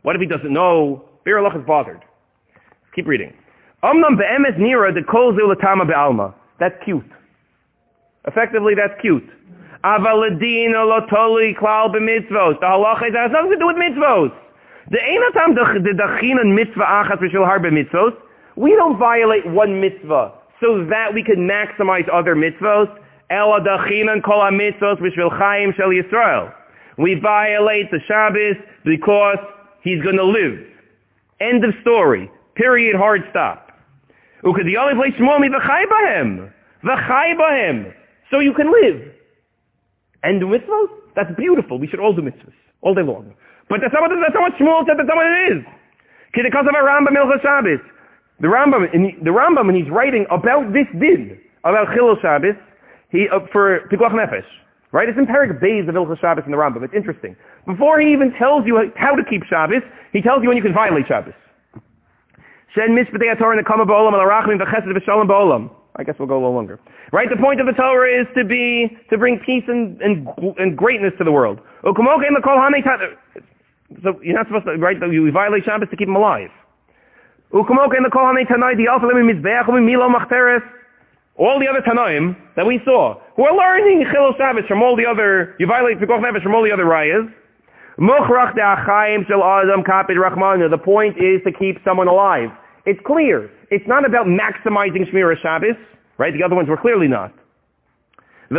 [0.03, 1.05] What if he doesn't know?
[1.27, 2.05] Biur is bothered.
[2.95, 3.33] Keep reading.
[3.83, 6.35] Omnam be'emes nira de kol be'alma.
[6.59, 7.05] That's cute.
[8.27, 9.29] Effectively, that's cute.
[9.85, 12.59] Avaladin olotoli klal b'mitzvos.
[12.61, 14.35] The halacha has nothing to do with mitzvos.
[14.91, 18.17] The einatam dachinan mitzvah achat v'shil harbe mitzvos.
[18.57, 22.89] We don't violate one mitzvah so that we can maximize other mitzvos.
[23.31, 26.53] Ela dachinan kol ha-mitzvos v'shil chaim shel Yisrael.
[26.99, 29.39] We violate the Shabbos because
[29.83, 30.59] he's going to live.
[31.41, 32.31] End of story.
[32.57, 32.97] Period.
[32.97, 33.71] Hard stop.
[34.43, 35.85] The only place shmomi v'chai
[37.37, 37.95] b'hem.
[38.31, 39.15] So you can live.
[40.23, 40.89] And do mitzvahs?
[41.15, 41.79] That's beautiful.
[41.79, 42.53] We should all do mitzvahs.
[42.83, 43.35] All day long.
[43.69, 44.99] But that's not that's not what Shmuel said.
[44.99, 45.65] That's not what it is.
[46.35, 47.81] Because of a Rambam Ilcha Shabbos.
[48.41, 52.55] The Rambam, in the Rambam, when he's writing about this din, about Chilul Shabbos,
[53.11, 54.47] he, uh, for Pikuach Nefesh,
[54.91, 55.09] Right?
[55.09, 56.83] It's in Perik Beis of Ilcha Shabbos in the Rambam.
[56.83, 57.37] It's interesting.
[57.67, 59.83] Before he even tells you how to keep Shabbos,
[60.13, 61.35] he tells you when you can violate Shabbos.
[62.75, 65.71] Shen mitzvah Torah nekama ba'olam al arachmim v'chesed v'shalom ba'olam.
[65.97, 66.79] I guess we'll go a little longer.
[67.13, 67.29] Right?
[67.29, 71.13] The point of the Torah is to be, to bring peace and, and, and greatness
[71.19, 71.61] to the world.
[71.83, 71.93] So
[74.23, 74.97] you're not supposed to, right?
[75.01, 76.51] You violate Shabbos to keep them alive.
[81.39, 85.07] All the other Tanaim that we saw, who are learning Chilul Shabbos from all the
[85.07, 87.33] other, you violate Pikuach Nefesh from all the other Rayas,
[87.99, 90.69] Mukhrachda Khaim Shal Adam Kapir Rahman.
[90.71, 92.51] the point is to keep someone alive.
[92.87, 93.51] It's clear.
[93.71, 95.77] It's not about maximizing Shmir Shabbos,
[96.17, 96.33] right?
[96.33, 97.33] The other ones were clearly not.
[98.49, 98.57] He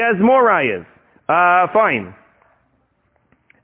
[0.00, 0.86] has more rayas.
[1.28, 2.14] Uh, fine.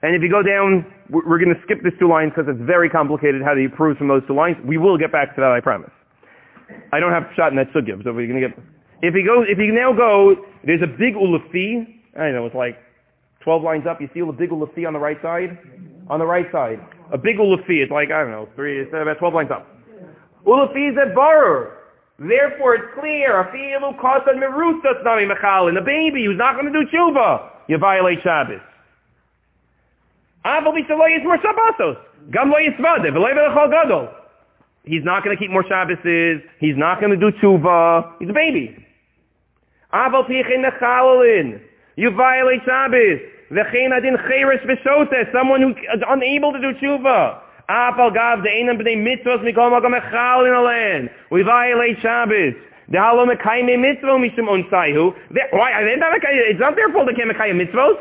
[0.03, 2.89] And if you go down, we're going to skip these two lines because it's very
[2.89, 4.57] complicated how to prove from those two lines.
[4.65, 5.91] We will get back to that, I promise.
[6.93, 8.59] I don't have shot in that sugya, so we're to get.
[9.03, 11.87] If you go, if you now go, there's a big ulafi.
[12.17, 12.79] I don't know it's like
[13.41, 14.01] 12 lines up.
[14.01, 15.59] You see a big ulafi on the right side,
[16.09, 16.81] on the right side.
[17.13, 17.83] A big ulafi.
[17.83, 18.81] It's like I don't know, three.
[18.81, 19.67] It's about 12 lines up.
[20.47, 21.77] Ulafi is a borrower.
[22.19, 23.33] Therefore, it's clear.
[23.45, 25.69] Afilu kasan merusas nami mechal.
[25.69, 28.61] And the baby who's not going to do tshuva, you violate Shabbos.
[34.85, 36.43] He's not going to keep more Shabbases.
[36.59, 38.15] He's not going to do tshuva.
[38.19, 38.77] He's a baby.
[41.97, 43.21] You violate Shabbos.
[45.33, 47.41] Someone who is unable to do tshuva.
[51.31, 52.55] We violate Shabbos.
[52.91, 55.15] Dehalo mekayim mitzvah mishum unsayhu.
[55.53, 55.71] Why?
[55.83, 57.99] It's not their fault they can't make mitzvos.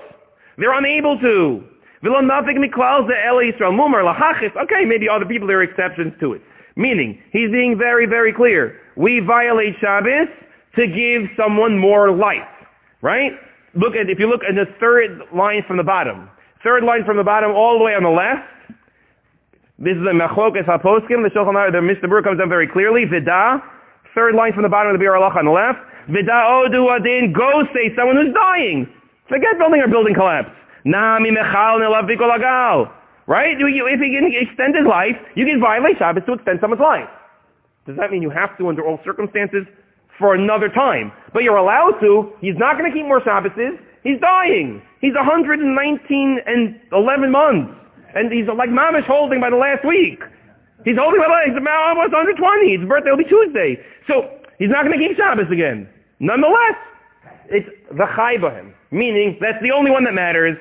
[0.57, 1.63] They're unable to.
[2.03, 3.73] V'lo nafik mikwal ze'el Yisrael.
[3.73, 4.55] Mumar lahachis.
[4.63, 6.41] Okay, maybe other people, there are exceptions to it.
[6.75, 8.79] Meaning, he's being very, very clear.
[8.95, 10.27] We violate Shabbos
[10.75, 12.47] to give someone more life.
[13.01, 13.31] Right?
[13.75, 16.29] Look at, if you look at the third line from the bottom.
[16.63, 18.43] Third line from the bottom all the way on the left.
[19.79, 21.23] This is a Machlokas HaPoskim.
[21.23, 23.05] The Shulchan the Mishnah Berurah comes down very clearly.
[23.05, 23.63] Vida.
[24.13, 25.79] Third line from the bottom of the Biur on the left.
[26.09, 27.31] Vida Odu Adin.
[27.31, 28.91] Go say someone who's dying.
[29.29, 30.51] Forget building or building collapse.
[30.83, 32.91] Nami mechal lagal.
[33.29, 33.53] Right?
[33.61, 37.07] If he can extend his life, you can violate Shabbos to extend someone's life.
[37.85, 39.69] Does that mean you have to under all circumstances
[40.17, 41.11] for another time?
[41.31, 42.33] But you're allowed to.
[42.41, 43.77] He's not going to keep more Shabbases.
[44.01, 44.81] He's dying.
[44.99, 47.71] He's 119 and 11 months.
[48.15, 50.23] And he's like mamish holding by the last week.
[50.83, 51.53] He's holding by the legs.
[51.53, 52.77] Almost 120.
[52.81, 53.77] His birthday will be Tuesday.
[54.07, 54.25] So
[54.57, 55.87] he's not going to keep Shabbos again.
[56.19, 56.81] Nonetheless,
[57.45, 58.73] it's the chaybahim.
[58.89, 60.57] Meaning, that's the only one that matters.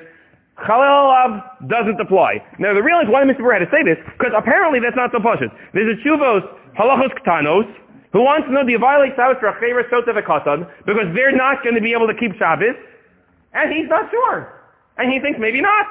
[0.67, 2.43] Chalel doesn't apply.
[2.59, 3.39] Now the real is why Mr.
[3.39, 5.51] Burr had to say this, because apparently that's not so pashut.
[5.73, 6.43] There's a chuvos
[6.77, 7.67] halachos ktanos
[8.11, 11.81] who wants to know do you violate Shabbos sota v'katan because they're not going to
[11.81, 12.75] be able to keep Shabbos,
[13.53, 14.53] and he's not sure,
[14.97, 15.85] and he thinks maybe not.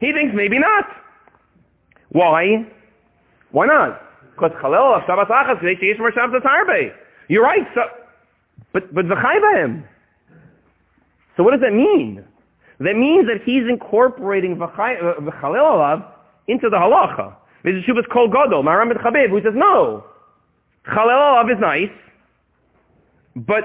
[0.00, 0.84] He thinks maybe not.
[2.10, 2.66] Why?
[3.50, 4.02] Why not?
[4.34, 6.92] Because chalel alav Shabbos achas k'dei sheyish more Shabbos harbe.
[7.28, 7.66] You're right.
[7.74, 7.82] So,
[8.72, 9.84] but but v'chayvahim.
[11.36, 12.24] So what does that mean?
[12.78, 16.06] That means that he's incorporating uh, v'chalil alav
[16.46, 17.34] into the halacha.
[17.64, 20.04] There's a shubas kol gadol, Maram ben Chabib, who says no.
[20.84, 21.90] Chalil alav is nice,
[23.34, 23.64] but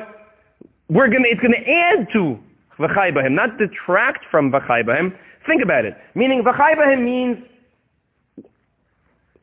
[0.89, 2.39] we're gonna, it's gonna add to
[2.79, 5.13] v'chai not detract from v'chai
[5.45, 5.95] Think about it.
[6.15, 7.37] Meaning v'chai means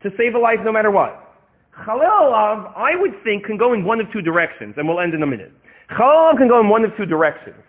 [0.02, 1.24] to save a life no matter what.
[1.84, 5.12] Chalil alav, I would think, can go in one of two directions, and we'll end
[5.12, 5.52] in a minute.
[5.90, 7.62] Chalil alav can go in one of two directions.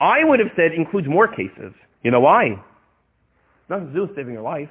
[0.00, 1.72] I would have said includes more cases.
[2.02, 2.62] You know why?
[3.68, 4.68] Nothing to do with saving your life.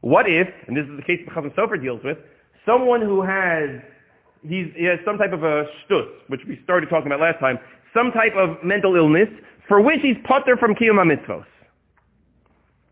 [0.00, 2.18] What if, and this is the case the Chazon Sofer deals with,
[2.66, 3.80] someone who has,
[4.42, 7.58] he's, he has some type of a shtus, which we started talking about last time,
[7.94, 9.28] some type of mental illness
[9.68, 10.98] for which he's putter from kiyum.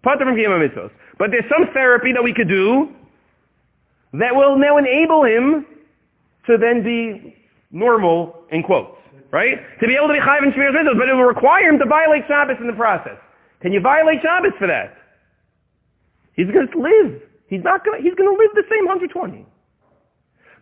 [0.02, 0.90] Putter from kiyum.
[1.18, 2.90] But there's some therapy that we could do
[4.14, 5.66] that will now enable him
[6.46, 7.36] to then be
[7.70, 8.96] normal, in quotes,
[9.30, 9.58] right?
[9.80, 11.86] To be able to be chayiv in Shmiras Mitzvahs, but it will require him to
[11.86, 13.18] violate Shabbos in the process.
[13.60, 14.96] Can you violate Shabbos for that?
[16.34, 17.22] He's going to live.
[17.48, 19.46] He's not going to, he's going to live the same 120.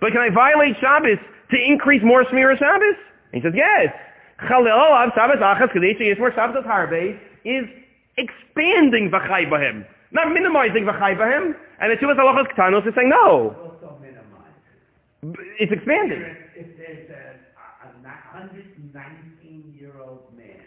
[0.01, 1.19] But can I violate Shabbos
[1.51, 2.97] to increase more Shmiras Shabbos?
[3.33, 3.95] he says, yes.
[4.43, 7.65] Chalel Shabbos Achas Kadesh Yismor Shabbos Harbe is
[8.17, 11.55] expanding V'chai Bahem, not minimizing V'chai Bahem.
[11.81, 13.77] And the Chuvas Halachas Ktanos is saying no.
[15.59, 16.37] It's expanding.
[16.59, 17.39] If there's a,
[17.87, 17.89] a
[18.35, 20.67] 119-year-old man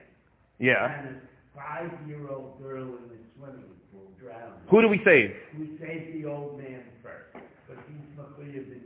[0.57, 0.87] yeah.
[0.87, 1.19] and a
[1.53, 5.35] five-year-old girl in the swimming pool drowning, who do we save?
[5.59, 7.33] We save the old man first,
[7.67, 7.97] but he's
[8.39, 8.81] in.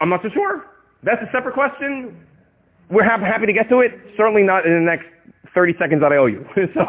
[0.00, 0.66] I'm not so sure.
[1.02, 2.20] That's a separate question.
[2.90, 3.92] We're happy, happy to get to it.
[4.16, 5.06] Certainly not in the next
[5.54, 6.44] 30 seconds that I owe you.
[6.74, 6.84] so,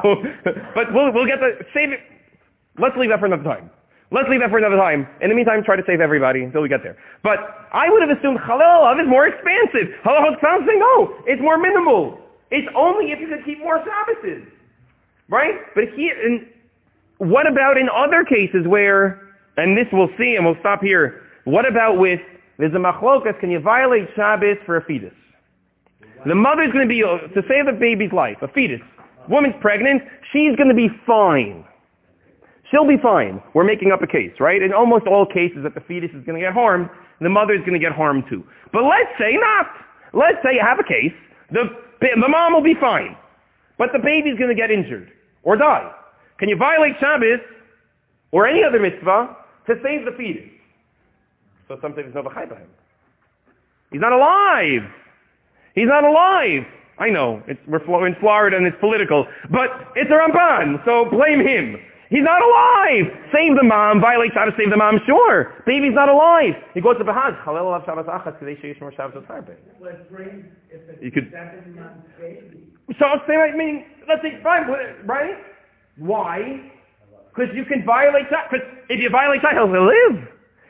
[0.76, 2.01] but we'll, we'll get the, save it.
[2.78, 3.70] Let's leave that for another time.
[4.12, 5.08] Let's leave that for another time.
[5.22, 6.97] In the meantime, try to save everybody until we get there.
[7.24, 7.39] But
[7.74, 9.93] I would have assumed Halal is more expansive.
[10.06, 12.20] Halal Olav saying, no, it's more minimal.
[12.51, 14.47] It's only if you can keep more Sabbaths.
[15.28, 15.56] Right?
[15.74, 16.45] But here, and
[17.18, 21.68] what about in other cases where, and this we'll see and we'll stop here, what
[21.68, 22.22] about with,
[22.58, 25.14] there's a machlokas, can you violate Shabbos for a fetus?
[26.26, 28.82] The mother's going to be, uh, to save the baby's life, a fetus.
[29.30, 31.66] Woman's pregnant, she's going to be fine.
[32.72, 33.41] She'll be fine.
[33.53, 34.61] We're making up a case, right?
[34.61, 36.89] In almost all cases that the fetus is going to get harmed,
[37.22, 38.43] the mother is going to get harmed too.
[38.74, 39.68] But let's say not.
[40.13, 41.13] Let's say you have a case,
[41.51, 41.70] the,
[42.01, 43.16] the mom will be fine,
[43.78, 45.11] but the baby's going to get injured
[45.43, 45.91] or die.
[46.38, 47.39] Can you violate Shabbos
[48.32, 49.36] or any other mitzvah
[49.68, 50.49] to save the fetus?
[51.68, 52.70] So sometimes no him.
[53.91, 54.89] He's not alive.
[55.74, 56.63] He's not alive.
[56.97, 61.78] I know, we're in Florida and it's political, but it's a Ramban, so blame him.
[62.16, 63.11] He's not alive.
[63.36, 65.51] Save the mom, violate Shabbos, save the mom, sure.
[65.68, 66.55] Baby's not alive.
[66.74, 67.36] He goes to Bahaz.
[67.43, 69.26] Halel alav Shabbos achas, kadei sheish more Shabbos
[70.09, 70.45] bring,
[71.01, 72.07] You could- seven months.
[72.97, 74.63] So I'll say, I mean, let's say, fine,
[75.03, 75.36] right?
[75.97, 76.72] Why?
[77.36, 78.47] Because you can violate Shabbos.
[78.49, 80.28] Because if you violate Shabbos, he'll live.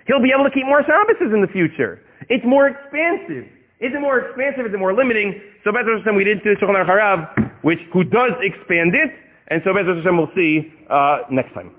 [0.08, 2.02] He'll be able to keep more Shabbos in the future.
[2.28, 3.46] It's more expansive.
[3.82, 4.66] Is it more expansive?
[4.66, 5.40] Is it more limiting?
[5.64, 9.12] So Bezos Hashem, we did to Shulchan Aruch Harav, which, who does expand it,
[9.48, 11.72] and so Bezos Hashem we'll see uh, next time.